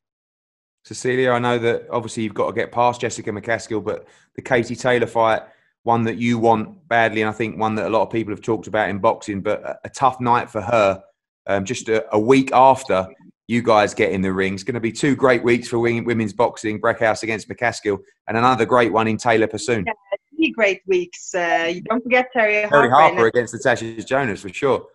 [0.85, 4.75] Cecilia, I know that obviously you've got to get past Jessica McCaskill, but the Katie
[4.75, 5.43] Taylor fight,
[5.85, 8.41] one that you want badly, and I think one that a lot of people have
[8.41, 11.03] talked about in boxing, but a, a tough night for her.
[11.49, 13.05] Um, just a, a, week after
[13.53, 14.55] you guys get in the ring.
[14.55, 18.65] It's going to be two great weeks for women's boxing, Brækhus against McCaskill, and another
[18.65, 19.85] great one in Taylor Persoon.
[19.87, 19.93] Yeah,
[20.35, 21.35] three great weeks.
[21.35, 22.89] Uh, you don't forget Terri Harper.
[22.89, 24.87] Terri Harper against Natasha Jonas, for sure.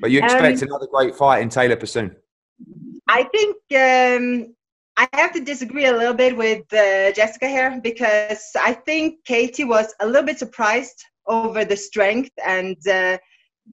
[0.00, 2.14] But you expect um, another great fight in Taylor Persoon?
[3.08, 4.54] I think um,
[4.96, 9.64] I have to disagree a little bit with uh, Jessica here because I think Katie
[9.64, 13.18] was a little bit surprised over the strength and uh,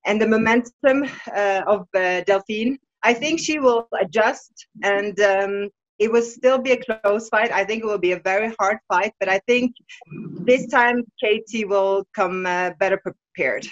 [0.06, 2.78] and the momentum uh, of uh, Delphine.
[3.04, 5.70] I think she will adjust and um,
[6.00, 7.52] it will still be a close fight.
[7.52, 9.74] I think it will be a very hard fight, but I think
[10.46, 13.68] this time Katie will come uh, better prepared.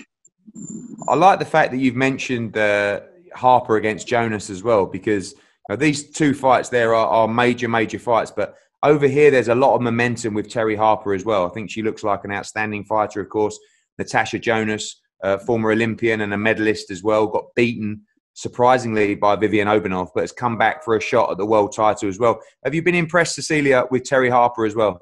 [1.07, 3.01] I like the fact that you've mentioned uh,
[3.33, 7.67] Harper against Jonas as well, because you know, these two fights there are, are, major,
[7.67, 8.31] major fights.
[8.31, 11.45] But over here, there's a lot of momentum with Terri Harper as well.
[11.45, 13.59] I think she looks like an outstanding fighter, of course.
[13.97, 18.01] Natasha Jonas, uh, former Olympian and a medalist as well, got beaten
[18.35, 22.07] surprisingly by Viviane Obenauf, but has come back for a shot at the world title
[22.07, 22.39] as well.
[22.63, 24.99] Have you been impressed, Cecilia, with Terri Harper as well?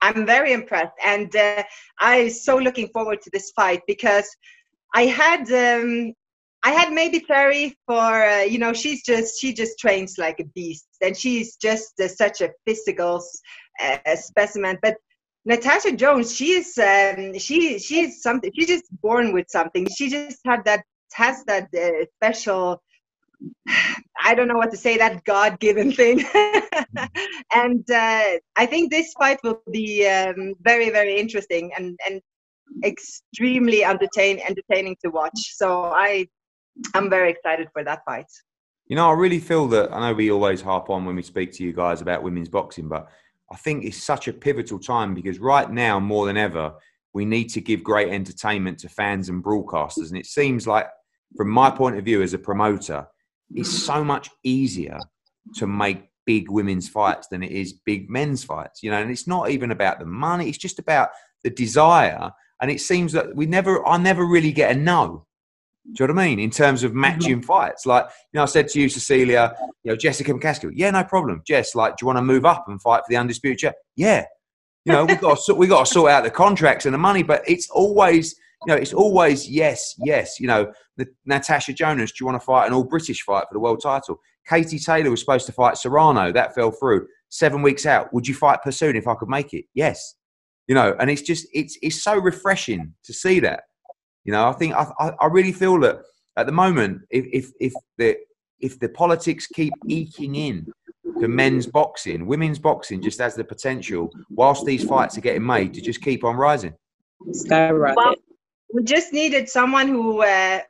[0.00, 1.64] I'm very impressed, and uh,
[1.98, 4.28] I'm so looking forward to this fight because
[4.94, 6.12] I had um,
[6.62, 10.44] I had maybe Terry for uh, you know she's just she just trains like a
[10.44, 13.24] beast, and she's just uh, such a physical
[13.82, 14.78] uh, specimen.
[14.82, 14.98] But
[15.44, 18.52] Natasha Jones, she is um, she she's something.
[18.54, 19.88] She's just born with something.
[19.88, 21.68] She just had that has that
[22.16, 22.82] special
[24.20, 26.24] I don't know what to say, that God given thing.
[27.54, 32.20] and uh, I think this fight will be um, very, very interesting and, and
[32.84, 35.54] extremely entertain, entertaining to watch.
[35.54, 36.26] So I,
[36.94, 38.26] I'm very excited for that fight.
[38.86, 41.52] You know, I really feel that I know we always harp on when we speak
[41.54, 43.08] to you guys about women's boxing, but
[43.50, 46.74] I think it's such a pivotal time because right now, more than ever,
[47.12, 50.08] we need to give great entertainment to fans and broadcasters.
[50.08, 50.86] And it seems like,
[51.36, 53.06] from my point of view as a promoter,
[53.54, 54.98] it's so much easier
[55.56, 58.82] to make big women's fights than it is big men's fights.
[58.82, 61.10] You know, and it's not even about the money; it's just about
[61.44, 62.30] the desire.
[62.60, 65.26] And it seems that we never, I never really get a no.
[65.92, 66.40] Do you know what I mean?
[66.40, 67.46] In terms of matching mm-hmm.
[67.46, 69.54] fights, like you know, I said to you, Cecilia,
[69.84, 70.72] you know, Jessica McCaskill.
[70.74, 71.42] Yeah, no problem.
[71.46, 73.72] Jess, like, do you want to move up and fight for the undisputed?
[73.96, 74.24] Yeah, yeah.
[74.84, 77.22] You know, we've got to, we got to sort out the contracts and the money,
[77.22, 78.34] but it's always,
[78.66, 80.40] you know, it's always yes, yes.
[80.40, 83.54] You know, the, Natasha Jonas, do you want to fight an all British fight for
[83.54, 84.20] the world title?
[84.48, 87.06] Katie Taylor was supposed to fight Serrano, that fell through.
[87.28, 89.66] Seven weeks out, would you fight Persoon if I could make it?
[89.74, 90.14] Yes.
[90.66, 93.64] You know, and it's just it's it's so refreshing to see that.
[94.24, 96.00] You know, I think I, I really feel that
[96.36, 98.16] at the moment, if if if the
[98.60, 100.66] if the politics keep eking in
[101.20, 105.72] to men's boxing, women's boxing just has the potential, whilst these fights are getting made,
[105.74, 106.74] to just keep on rising.
[107.32, 107.96] Skyrocket.
[107.96, 108.14] Well,
[108.72, 110.60] we just needed someone who uh,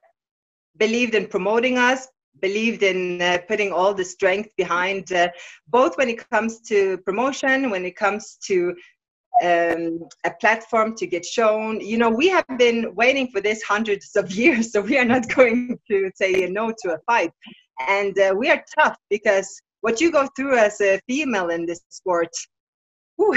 [0.76, 2.06] believed in promoting us,
[2.40, 5.28] believed in uh, putting all the strength behind uh,
[5.66, 8.74] both when it comes to promotion, when it comes to
[9.42, 11.80] um, a platform to get shown.
[11.80, 15.28] You know, we have been waiting for this hundreds of years, so we are not
[15.34, 17.32] going to say no to a fight.
[17.88, 21.80] And uh, we are tough because what you go through as a female in this
[21.88, 22.30] sport,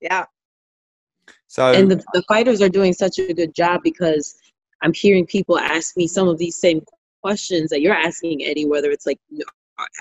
[0.00, 0.24] yeah.
[1.52, 4.34] So and the, the fighters are doing such a good job because
[4.80, 6.80] I'm hearing people ask me some of these same
[7.22, 9.18] questions that you're asking Eddie, whether it's like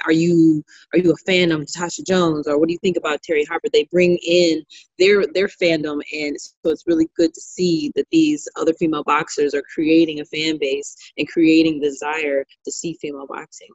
[0.06, 3.20] are you are you a fan of Tasha Jones or what do you think about
[3.22, 3.68] Terri Harper?
[3.68, 4.64] They bring in
[4.98, 9.54] their their fandom, and so it's really good to see that these other female boxers
[9.54, 13.68] are creating a fan base and creating desire to see female boxing.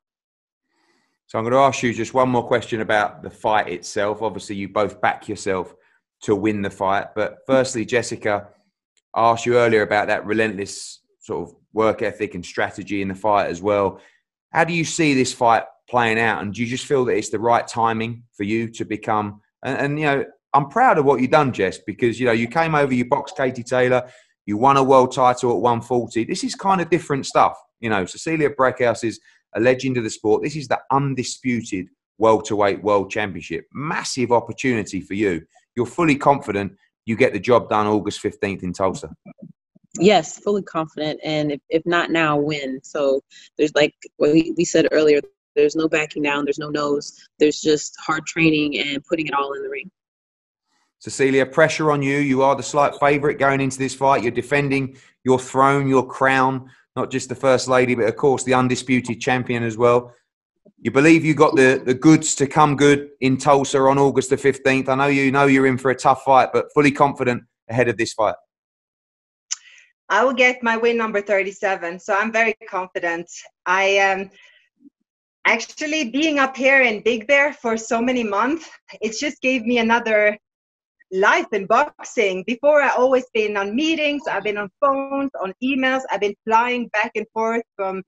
[1.27, 4.23] So I'm going to ask you just one more question about the fight itself.
[4.23, 5.75] Obviously, you both back yourself
[6.27, 8.49] to win the fight, but firstly, Jessica,
[9.15, 13.15] I asked you earlier about that relentless sort of work ethic and strategy in the
[13.15, 14.01] fight as well.
[14.51, 16.43] How do you see this fight playing out?
[16.43, 19.41] And do you just feel that it's the right timing for you to become?
[19.63, 22.49] And, and, you know, I'm proud of what you've done, Jess, because you know you
[22.49, 24.09] came over, you boxed Katie Taylor,
[24.47, 26.25] you won a world title at 140.
[26.25, 27.57] This is kind of different stuff.
[27.79, 29.21] You know, Cecilia Brækhus is
[29.55, 30.43] a legend of the sport.
[30.43, 31.87] This is the undisputed
[32.19, 33.67] welterweight world championship.
[33.73, 35.43] Massive opportunity for you.
[35.77, 36.73] You're fully confident
[37.07, 39.15] you get the job done August 15th in Tulsa.
[39.99, 41.21] Yes, fully confident.
[41.25, 42.81] And if, if not now, when?
[42.83, 43.23] So
[43.57, 45.21] there's like what we, we said earlier,
[45.55, 46.45] there's no backing down.
[46.45, 47.17] There's no nose.
[47.39, 49.91] There's just hard training and putting it all in the ring.
[50.99, 52.19] Cecilia, pressure on you.
[52.19, 54.23] You are the slight favourite going into this fight.
[54.23, 58.55] You're defending your throne, your crown, not just the first lady, but of course the
[58.55, 60.13] undisputed champion as well.
[60.79, 64.37] You believe you got the, the goods to come good in Tulsa on August the
[64.37, 64.89] 15th.
[64.89, 67.97] I know you know you're in for a tough fight, but fully confident ahead of
[67.97, 68.35] this fight.
[70.09, 73.29] I will get my win number 37, so I'm very confident.
[73.65, 74.31] I um,
[75.47, 78.69] actually being up here in Big Bear for so many months,
[79.01, 80.39] it just gave me another
[81.11, 82.45] life in boxing.
[82.47, 86.89] Before I always been on meetings, I've been on phones, on emails, I've been flying
[86.89, 88.03] back and forth from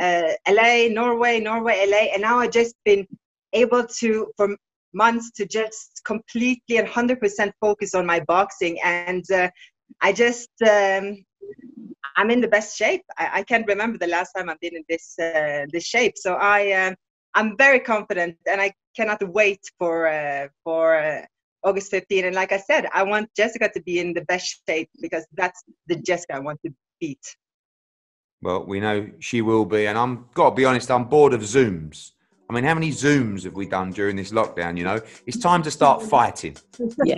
[0.00, 3.06] uh, LA, Norway, Norway, LA, and now I've just been
[3.52, 4.56] able to for
[4.92, 9.48] months to just completely and 100% focus on my boxing and uh,
[10.00, 11.24] I just um,
[12.16, 13.02] I'm in the best shape.
[13.18, 16.16] I, I, can't remember the last time I've been in this uh, this shape.
[16.16, 16.94] So I um,
[17.34, 21.22] I'm very confident, and I cannot wait for uh, for uh,
[21.64, 22.26] August 15.
[22.26, 25.62] And like I said, I want Jessica to be in the best shape because that's
[25.86, 27.36] the Jessica I want to beat.
[28.44, 30.90] Well, we know she will be, and I'm got to be honest.
[30.90, 32.10] I'm bored of Zooms.
[32.50, 34.76] I mean, how many Zooms have we done during this lockdown?
[34.76, 36.54] You know, it's time to start fighting.
[37.02, 37.16] Yeah.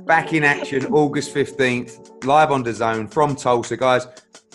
[0.00, 3.76] Back in action, August 15th, live on the zone from Tulsa.
[3.76, 4.08] Guys,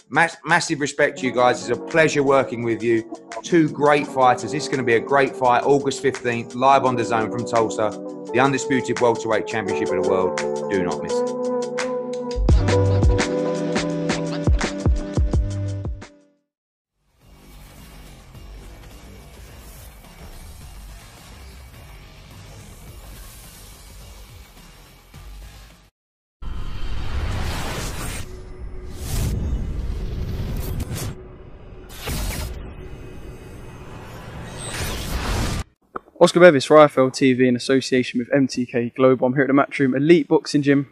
[0.09, 1.61] mass- massive respect to you guys.
[1.69, 3.09] It's a pleasure working with you.
[3.41, 4.51] Two great fighters.
[4.51, 5.63] This is going to be a great fight.
[5.63, 7.91] August 15th, live on the zone from Tulsa,
[8.33, 10.37] the undisputed welterweight championship of the world.
[10.69, 11.42] Do not miss it.
[36.23, 39.27] Oscar Bevis for IFL TV in association with MTK Global.
[39.27, 40.87] I'm here at the Matchroom Elite Boxing Gym.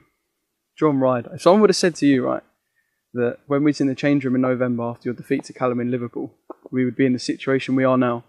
[0.78, 1.36] John Ryder.
[1.36, 2.44] If someone would have said to you, right,
[3.14, 5.80] that when we was in the change room in November after your defeat to Callum
[5.80, 6.36] in Liverpool,
[6.70, 8.26] we would be in the situation we are now,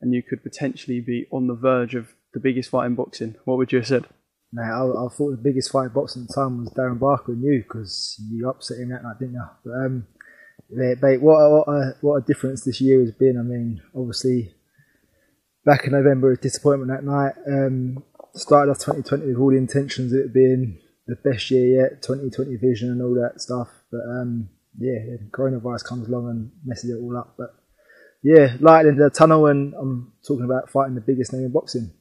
[0.00, 3.56] and you could potentially be on the verge of the biggest fight in boxing, what
[3.56, 4.06] would you have said?
[4.52, 7.30] Nah, I, I thought the biggest fight in boxing at the time was Darren Barker
[7.30, 9.44] and you because you upset him that night, didn't you?
[9.64, 10.06] But, um,
[10.68, 13.38] mate, what what, a, what a difference this year has been.
[13.38, 14.52] I mean, obviously,
[15.64, 17.34] back in November, was disappointment that night.
[17.46, 18.04] Um,
[18.34, 22.56] started off 2020 with all the intentions of it being the best year yet, 2020
[22.56, 23.68] vision and all that stuff.
[23.90, 24.48] But um,
[24.78, 24.98] yeah,
[25.30, 27.34] coronavirus comes along and messes it all up.
[27.36, 27.54] But
[28.22, 31.92] yeah, light into the tunnel, and I'm talking about fighting the biggest name in boxing.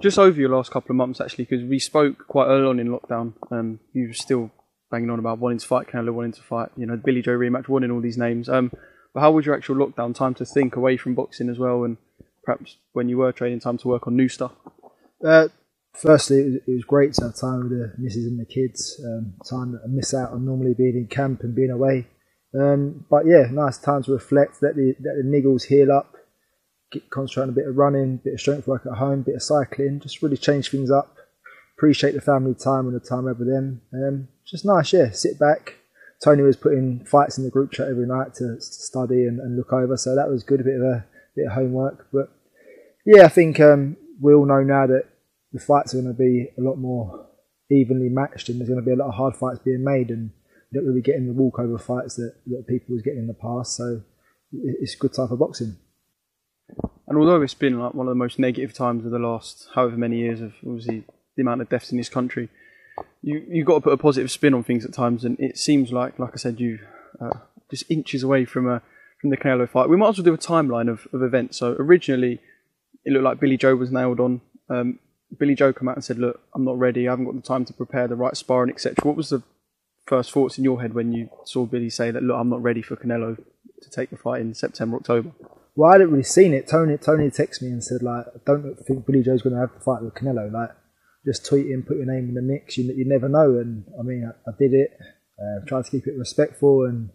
[0.00, 2.88] Just over your last couple of months, actually, because we spoke quite early on in
[2.88, 3.34] lockdown.
[3.50, 4.50] Um, you were still
[4.90, 7.68] banging on about wanting to fight Canelo, wanting to fight, you know, Billy Joe rematch,
[7.68, 8.48] wanting all these names.
[8.48, 8.72] Um,
[9.14, 11.96] but how was your actual lockdown time to think away from boxing as well, and
[12.44, 14.52] perhaps when you were training, time to work on new stuff?
[15.24, 15.48] Uh,
[15.94, 19.00] firstly, it was, great to have time with the missus and the kids.
[19.04, 22.06] Um, time that I miss out on normally being in camp and being away.
[22.58, 26.14] Um, but yeah, nice time to reflect, let the, let the niggles heal up,
[26.90, 29.42] get, concentrate on a bit of running, bit of strength work at home, bit of
[29.42, 31.16] cycling, just really change things up.
[31.76, 33.82] Appreciate the family time and the time over them.
[33.94, 35.10] Um, just nice, yeah.
[35.10, 35.76] Sit back.
[36.22, 39.72] Tony was putting fights in the group chat every night to study and, and look
[39.72, 40.60] over, so that was good.
[40.60, 41.06] A bit of a
[41.36, 42.30] bit of homework, but
[43.06, 45.04] yeah, I think um, we all know now that
[45.52, 47.26] the fights are going to be a lot more
[47.70, 50.30] evenly matched, and there's going to be a lot of hard fights being made, and
[50.70, 53.76] you don't really getting the walkover fights that, that people was getting in the past.
[53.76, 54.02] So
[54.52, 55.76] it's a good time for boxing.
[57.08, 59.96] And although it's been like one of the most negative times of the last however
[59.96, 61.04] many years of obviously
[61.36, 62.48] the amount of deaths in this country,
[63.22, 65.92] you you've got to put a positive spin on things at times, and it seems
[65.92, 66.78] like, like I said, you
[67.20, 67.38] uh,
[67.70, 68.82] just inches away from a
[69.20, 69.88] from the Canelo fight.
[69.88, 71.58] We might as well do a timeline of, of events.
[71.58, 72.40] So originally,
[73.04, 74.40] it looked like Billy Joe was nailed on.
[74.68, 74.98] Um,
[75.38, 77.06] Billy Joe came out and said, "Look, I'm not ready.
[77.06, 79.42] I haven't got the time to prepare the right sparring, etc." What was the
[80.06, 82.82] first thoughts in your head when you saw Billy say that, "Look, I'm not ready
[82.82, 85.32] for Canelo to take the fight in September, October"?
[85.76, 86.66] Well, I hadn't really seen it.
[86.66, 89.74] Tony Tony texted me and said, "Like, I don't think Billy Joe's going to have
[89.74, 90.50] the fight with Canelo.
[90.50, 90.70] Like,
[91.24, 92.76] just tweet him, put your name in the mix.
[92.76, 94.90] You, you never know." And I mean, I, I did it.
[95.40, 97.10] Uh, tried to keep it respectful and,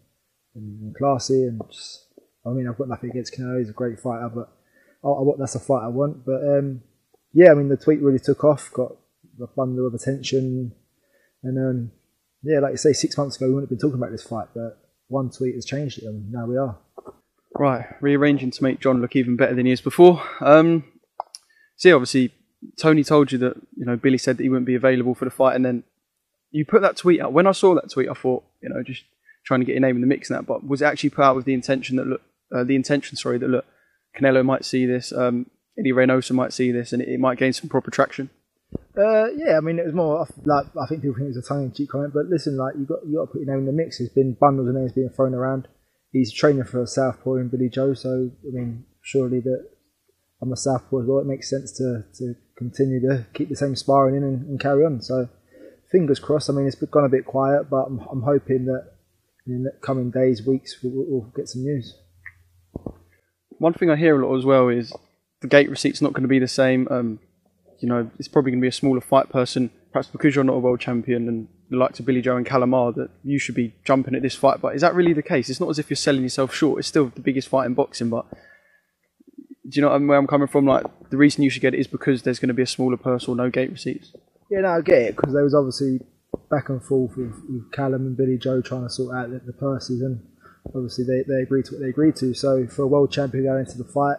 [0.56, 2.06] and classy, and just,
[2.46, 3.60] I mean, I've got nothing against Canelo.
[3.60, 4.52] He's a great fighter, but
[5.04, 6.26] I, I, that's a fight I want.
[6.26, 6.82] But um,
[7.34, 8.96] yeah, I mean, the tweet really took off, got
[9.42, 10.74] a bundle of attention,
[11.44, 11.92] and um,
[12.44, 14.48] yeah, like you say, six months ago we wouldn't have been talking about this fight,
[14.54, 16.78] but one tweet has changed it, and now we are.
[17.58, 20.22] Right, rearranging to make John look even better than he is before.
[20.42, 20.84] Um,
[21.78, 22.34] see, obviously,
[22.78, 25.32] Tony told you that you know Billy said that he wouldn't be available for the
[25.32, 25.84] fight, and then
[26.52, 27.34] you put that tweet out.
[27.34, 29.04] When I saw that tweet, I thought, you know, just
[29.46, 30.46] trying to get your name in the mix and that.
[30.46, 32.22] But was it actually put out with the intention that look,
[32.54, 33.66] uh, the intention, sorry, that look,
[34.18, 37.54] Canelo might see this, um, Eddie Reynoso might see this, and it, it might gain
[37.54, 38.30] some proper traction.
[38.98, 41.48] Uh, yeah, I mean, it was more like I think people think it was a
[41.48, 43.74] tongue-in-cheek comment, but listen, like you got you got to put your name in the
[43.74, 43.98] mix.
[43.98, 45.68] There's been bundles of names being thrown around.
[46.12, 49.68] He's training for Southpaw and Billy Joe, so I mean, surely that
[50.42, 51.20] I'm a Southpaw as well.
[51.20, 54.86] It makes sense to to continue to keep the same sparring in and, and carry
[54.86, 55.02] on.
[55.02, 55.28] So
[55.92, 56.50] fingers crossed.
[56.50, 58.95] I mean, it's gone a bit quiet, but I'm, I'm hoping that
[59.48, 61.96] in the coming days, weeks, we'll, we'll get some news.
[63.58, 64.94] One thing I hear a lot as well is
[65.42, 66.88] the gate receipt's not going to be the same.
[66.90, 67.20] Um,
[67.80, 70.56] you know, it's probably going to be a smaller fight person, perhaps because you're not
[70.56, 73.74] a world champion and the likes of Billy Joe and Calamar that you should be
[73.84, 74.62] jumping at this fight.
[74.62, 75.50] But is that really the case?
[75.50, 76.80] It's not as if you're selling yourself short.
[76.80, 78.26] It's still the biggest fight in boxing, but
[79.68, 80.66] do you know where I'm coming from?
[80.66, 82.98] Like the reason you should get it is because there's going to be a smaller
[82.98, 84.14] purse or no gate receipts.
[84.50, 86.00] Yeah, no, I get it because there was obviously
[86.50, 89.54] back and forth with, with Callum and Billy Joe trying to sort out the, the
[89.54, 90.26] purses, and
[90.68, 92.34] obviously they, they agreed to what they agreed to.
[92.34, 94.18] So for a world champion going into the fight,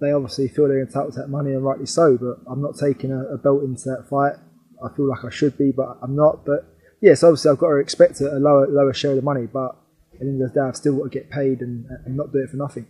[0.00, 2.16] they obviously feel they're entitled to that money, and rightly so.
[2.16, 4.34] But I'm not taking a, a belt into that fight.
[4.84, 6.44] I feel like I should be, but I'm not.
[6.44, 6.66] But
[7.00, 9.76] yes, obviously I've got to expect a lower lower share of the money, but
[10.14, 12.32] at the end of the day, I've still got to get paid and, and not
[12.32, 12.86] do it for nothing.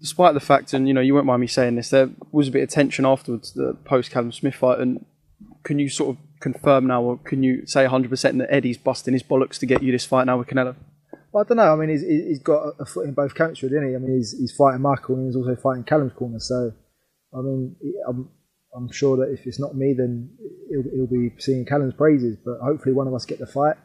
[0.00, 2.50] Despite the fact, and you know, you won't mind me saying this, there was a
[2.50, 5.04] bit of tension afterwards, the post Callum Smith fight, and
[5.62, 9.22] can you sort of confirm now, or can you say 100% that Eddie's busting his
[9.22, 10.76] bollocks to get you this fight now with Canelo?
[11.32, 11.72] Well, I don't know.
[11.72, 13.94] I mean, he's, he's got a foot in both camps, really, isn't he?
[13.96, 16.38] I mean, he's, he's fighting my corner and he's also fighting Callum's corner.
[16.38, 16.72] So,
[17.32, 17.74] I mean,
[18.06, 18.28] I'm,
[18.76, 20.30] I'm sure that if it's not me, then
[20.70, 22.36] he'll, he'll be seeing Callum's praises.
[22.44, 23.76] But hopefully, one of us get the fight.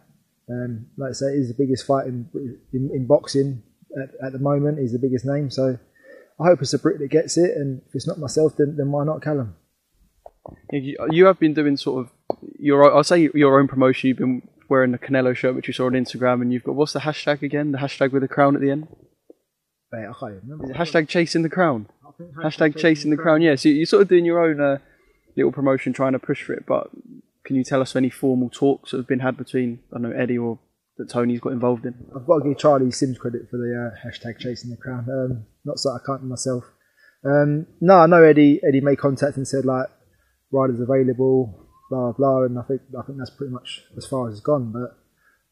[0.49, 2.29] Um, like I say, he's the biggest fight in,
[2.73, 3.63] in, in boxing
[3.97, 4.79] at, at, the moment.
[4.79, 5.49] He's the biggest name.
[5.49, 5.79] So,
[6.39, 7.55] I hope it's a Brit that gets it.
[7.55, 9.55] And if it's not myself, then, then why not Callum?
[10.71, 12.11] You have been doing sort of
[12.57, 14.07] your, I'll say your own promotion.
[14.09, 16.93] You've been wearing the Canelo shirt, which you saw on Instagram, and you've got what's
[16.93, 17.71] the hashtag again?
[17.71, 18.87] The hashtag with the crown at the end.
[19.91, 20.73] Mate, I can't remember.
[20.73, 21.87] hashtag chasing the crown.
[22.05, 23.41] I Hashtag chasing the crown.
[23.41, 24.77] Yeah, so you're sort of doing your own uh,
[25.37, 26.65] little promotion, trying to push for it.
[26.67, 26.89] But
[27.45, 30.17] can you tell us any formal talks that have been had between I don't know
[30.17, 30.59] Eddie or
[30.97, 31.95] that Tony's got involved in?
[32.15, 35.07] I've got to give Charlie Sims credit for the uh, hashtag chasing the crown.
[35.09, 36.65] Um, not so I can't myself.
[37.25, 38.59] Um, no, I know Eddie.
[38.67, 39.87] Eddie made contact and said like
[40.51, 44.35] Ryder's available, blah blah and I think I think that's pretty much as far as
[44.35, 44.71] it's gone.
[44.71, 44.97] But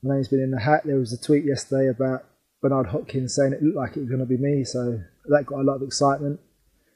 [0.03, 0.83] my name's been in the hat.
[0.85, 2.25] There was a tweet yesterday about
[2.61, 5.59] Bernard Hopkins saying it looked like it was going to be me, so that got
[5.59, 6.39] a lot of excitement.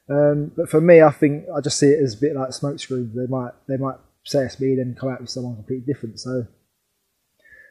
[0.08, 3.14] Um, but for me, I think I just see it as a bit like smokescreen.
[3.14, 6.20] They might they might say it's me, then come out with someone completely different.
[6.20, 6.46] So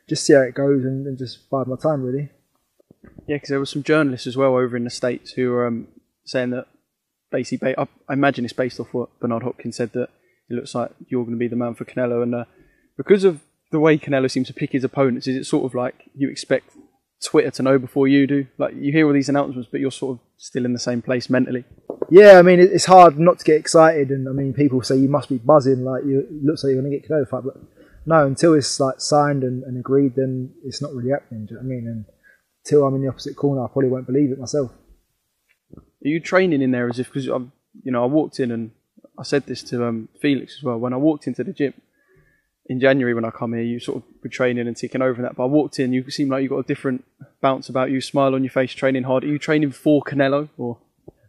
[0.07, 2.29] just see how it goes and, and just bide my time, really.
[3.27, 5.87] Yeah, because there were some journalists as well over in the states who were um,
[6.25, 6.67] saying that
[7.31, 10.09] basically, I imagine it's based off what Bernard Hopkins said that
[10.51, 12.45] it looks like you're going to be the man for Canelo, and uh,
[12.97, 13.41] because of
[13.71, 16.71] the way Canelo seems to pick his opponents, is it sort of like you expect
[17.23, 18.47] Twitter to know before you do?
[18.57, 21.29] Like you hear all these announcements, but you're sort of still in the same place
[21.29, 21.63] mentally.
[22.09, 25.09] Yeah, I mean it's hard not to get excited, and I mean people say you
[25.09, 27.55] must be buzzing, like you it looks like you're going to get Canelo fight, but
[28.05, 31.45] no, until it's like signed and, and agreed, then it's not really happening.
[31.45, 31.87] Do you know what I mean?
[31.87, 32.05] And
[32.65, 34.71] until I'm in the opposite corner, I probably won't believe it myself.
[35.75, 37.51] Are you training in there as if because I'm,
[37.83, 38.71] you know, I walked in and
[39.19, 41.73] I said this to um, Felix as well when I walked into the gym
[42.67, 43.63] in January when I come here.
[43.63, 46.09] You sort of were training and ticking over and that, but I walked in, you
[46.09, 47.03] seem like you got a different
[47.41, 49.23] bounce about you, smile on your face, training hard.
[49.23, 50.79] Are you training for Canelo or?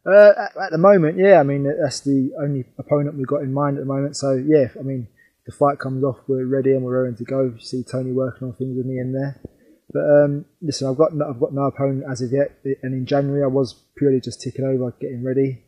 [0.06, 1.38] Uh, at, at, the moment, yeah.
[1.38, 4.16] I mean, that's the only opponent we've got in mind at the moment.
[4.16, 5.08] So yeah, I mean,
[5.46, 7.52] the fight comes off, we're ready and we're ready to go.
[7.56, 9.40] You see Tony working on things with me in there.
[9.92, 13.04] But um, listen, I've got no, I've got no opponent as of yet, and in
[13.06, 15.62] January I was purely just ticking over, getting ready.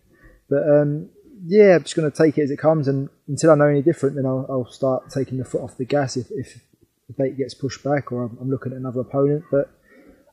[0.49, 1.11] But um,
[1.47, 3.83] yeah, I'm just going to take it as it comes, and until I know any
[3.83, 6.61] different, then I'll, I'll start taking the foot off the gas if, if
[7.09, 9.45] the date gets pushed back or I'm, I'm looking at another opponent.
[9.51, 9.71] But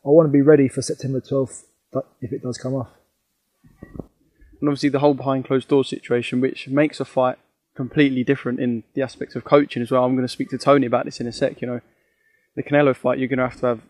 [0.05, 1.63] I want to be ready for September 12th
[2.21, 2.89] if it does come off.
[3.99, 7.37] And obviously the whole behind closed doors situation, which makes a fight
[7.75, 10.05] completely different in the aspects of coaching as well.
[10.05, 11.61] I'm going to speak to Tony about this in a sec.
[11.61, 11.81] You know,
[12.55, 13.81] the Canelo fight, you're going to have to have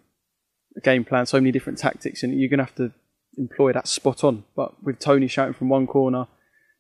[0.76, 2.91] a game plan, so many different tactics, and you're going to have to
[3.38, 4.45] employ that spot on.
[4.55, 6.28] But with Tony shouting from one corner,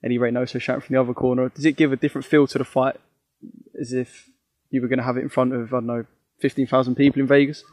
[0.03, 2.65] Eddie Reynoso shouting from the other corner, does it give a different feel to the
[2.65, 2.97] fight
[3.79, 4.29] as if
[4.69, 6.05] you were going to have it in front of, I don't know,
[6.39, 7.63] 15,000 people in Vegas?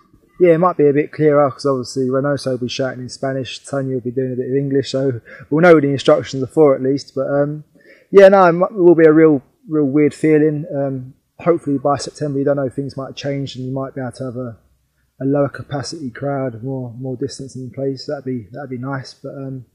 [0.40, 3.64] Yeah, it might be a bit clearer because obviously Reynoso will be shouting in Spanish,
[3.64, 5.20] Tony will be doing a bit of English, so
[5.50, 7.12] we'll know the instructions are for at least.
[7.14, 7.64] But um,
[8.10, 10.64] yeah, no, it will be a real, real weird feeling.
[10.74, 14.12] Um, hopefully by September, you don't know, things might change and you might be able
[14.12, 14.58] to have a,
[15.20, 18.06] a lower capacity crowd, more more distance in place.
[18.06, 19.14] That'd be that'd be nice.
[19.14, 19.66] But um,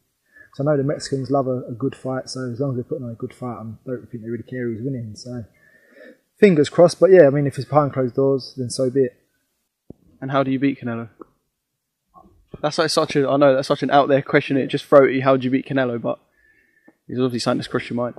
[0.59, 3.05] I know the Mexicans love a, a, good fight, so as long as they're putting
[3.05, 5.15] on a good fight, I don't think they really care who's winning.
[5.15, 5.45] So
[6.39, 6.99] fingers crossed.
[6.99, 9.15] But yeah, I mean, if it's behind closed doors, then so be it.
[10.21, 11.09] And how do you beat Canelo?
[12.61, 14.57] That's like such a I know that's such an out there question.
[14.57, 15.23] It just throw at you.
[15.23, 15.99] How do you beat Canelo?
[15.99, 16.19] But
[17.07, 18.15] it's obviously something that's crossed your mind.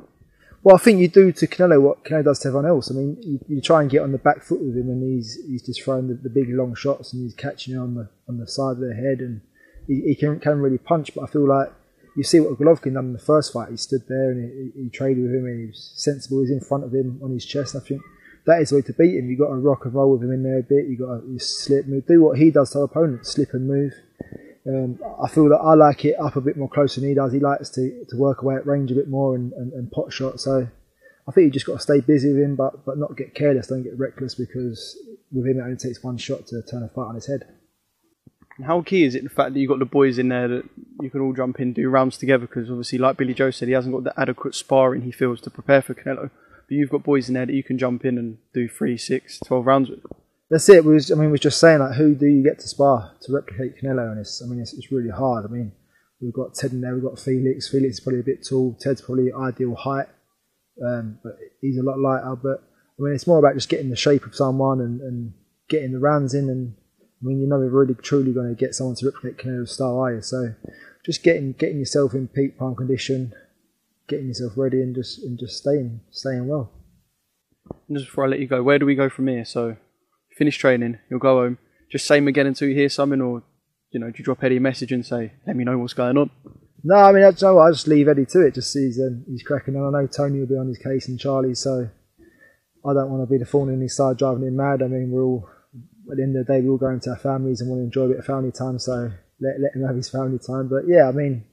[0.63, 2.91] Well, I think you do to Canelo what Canelo does to everyone else.
[2.91, 5.39] I mean, you, you try and get on the back foot with him, and he's
[5.47, 8.39] he's just throwing the, the big long shots, and he's catching you on the on
[8.39, 9.41] the side of the head, and
[9.87, 11.15] he, he can can really punch.
[11.15, 11.73] But I feel like
[12.17, 13.71] you see what Golovkin done in the first fight.
[13.71, 16.41] He stood there and he, he traded with him, and he was sensible.
[16.41, 17.75] He's in front of him on his chest.
[17.75, 18.03] I think
[18.47, 19.29] that is the way to beat him.
[19.29, 20.87] You've got to rock and roll with him in there a bit.
[20.87, 23.93] You've got to slip, move, do what he does to opponents, slip and move.
[24.67, 27.33] Um, I feel that I like it up a bit more close than he does.
[27.33, 30.13] He likes to, to work away at range a bit more and, and, and pot
[30.13, 30.41] shot.
[30.41, 30.69] So
[31.29, 33.67] I think you just got to stay busy with him, but but not get careless,
[33.67, 34.99] don't get reckless because
[35.33, 37.47] with him it only takes one shot to turn a fight on his head.
[38.63, 40.65] How key is it the fact that you've got the boys in there that
[41.01, 42.47] you can all jump in, do rounds together?
[42.47, 45.51] Because obviously, like Billy Joe said, he hasn't got the adequate sparring he feels to
[45.51, 46.31] prepare for Canelo.
[46.69, 49.41] But you've got boys in there that you can jump in and do three, six,
[49.41, 50.01] twelve rounds with.
[50.51, 50.85] That's it.
[50.85, 53.13] We was, I mean, we was just saying like, who do you get to spar
[53.23, 54.41] to replicate Canelo in this?
[54.45, 55.45] I mean, it's, it's really hard.
[55.45, 55.73] I mean,
[56.21, 57.69] we've got Ted in there, we've got Felix.
[57.69, 58.77] Felix is probably a bit tall.
[58.81, 60.07] Ted's probably ideal height,
[60.87, 62.37] um, but he's a lot lighter.
[62.37, 62.63] But
[62.99, 65.33] I mean, it's more about just getting the shape of someone and, and
[65.69, 66.49] getting the rounds in.
[66.49, 66.77] And
[67.25, 70.15] I mean, you're never really truly going to get someone to replicate Canelo's style, are
[70.15, 70.21] you?
[70.21, 70.55] So
[71.07, 73.33] just getting getting yourself in peak prime condition,
[74.09, 76.71] getting yourself ready, and just and just staying staying well.
[77.89, 79.47] And just before I let you go, where do we go from here?
[79.47, 79.77] So
[80.37, 81.59] finish training, you'll go home.
[81.91, 83.43] Just same again until you hear something, or
[83.91, 86.19] you know, do you drop Eddie a message and say, "Let me know what's going
[86.19, 86.31] on"?
[86.83, 88.55] No, I mean, I, you know I just leave Eddie to it.
[88.55, 89.95] Just he's um, he's cracking on.
[89.95, 91.89] I know Tony will be on his case and Charlie, so
[92.87, 94.83] I don't want to be the thorn in his side driving him mad.
[94.83, 95.49] I mean, we're all
[96.11, 97.85] at the end of the day, we all go into our families and want to
[97.85, 98.79] enjoy a bit of family time.
[98.79, 100.69] So let let him have his family time.
[100.69, 101.45] But yeah, I mean,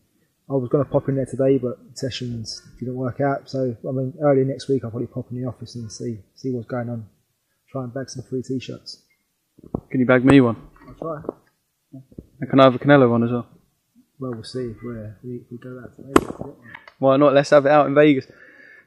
[0.49, 3.49] I was going to pop in there today, but sessions didn't work out.
[3.49, 6.51] So I mean, early next week I'll probably pop in the office and see see
[6.51, 7.07] what's going on
[7.71, 9.01] try and bag some free t-shirts.
[9.89, 10.57] Can you bag me one?
[10.87, 11.21] I'll try.
[12.39, 13.47] And can I have a Canelo one as well?
[14.19, 15.95] well, we'll see where we, we go out.
[15.95, 16.55] To
[16.99, 17.33] Why not?
[17.33, 18.27] Let's have it out in Vegas.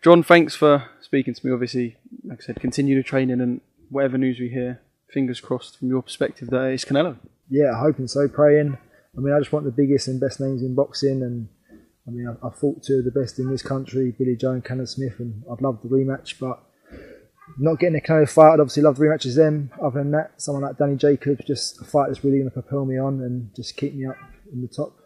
[0.03, 1.53] John, thanks for speaking to me.
[1.53, 4.81] Obviously, like I said, continue the training and whatever news we hear,
[5.15, 7.17] fingers crossed from your perspective that it's Canelo.
[7.49, 8.77] Yeah, hoping so, praying.
[9.17, 11.49] I mean, I just want the biggest and best names in boxing, and
[12.07, 14.65] I mean, I, I fought two of the best in this country, Billy Joe and
[14.65, 16.63] Callum Smith, and I'd love the rematch, but
[17.59, 19.71] not getting a Canelo fight, I'd obviously love the rematches them.
[19.81, 22.85] Other than that, someone like Danny Jacobs, just a fight that's really going to propel
[22.85, 24.17] me on and just keep me up
[24.53, 24.97] in the top.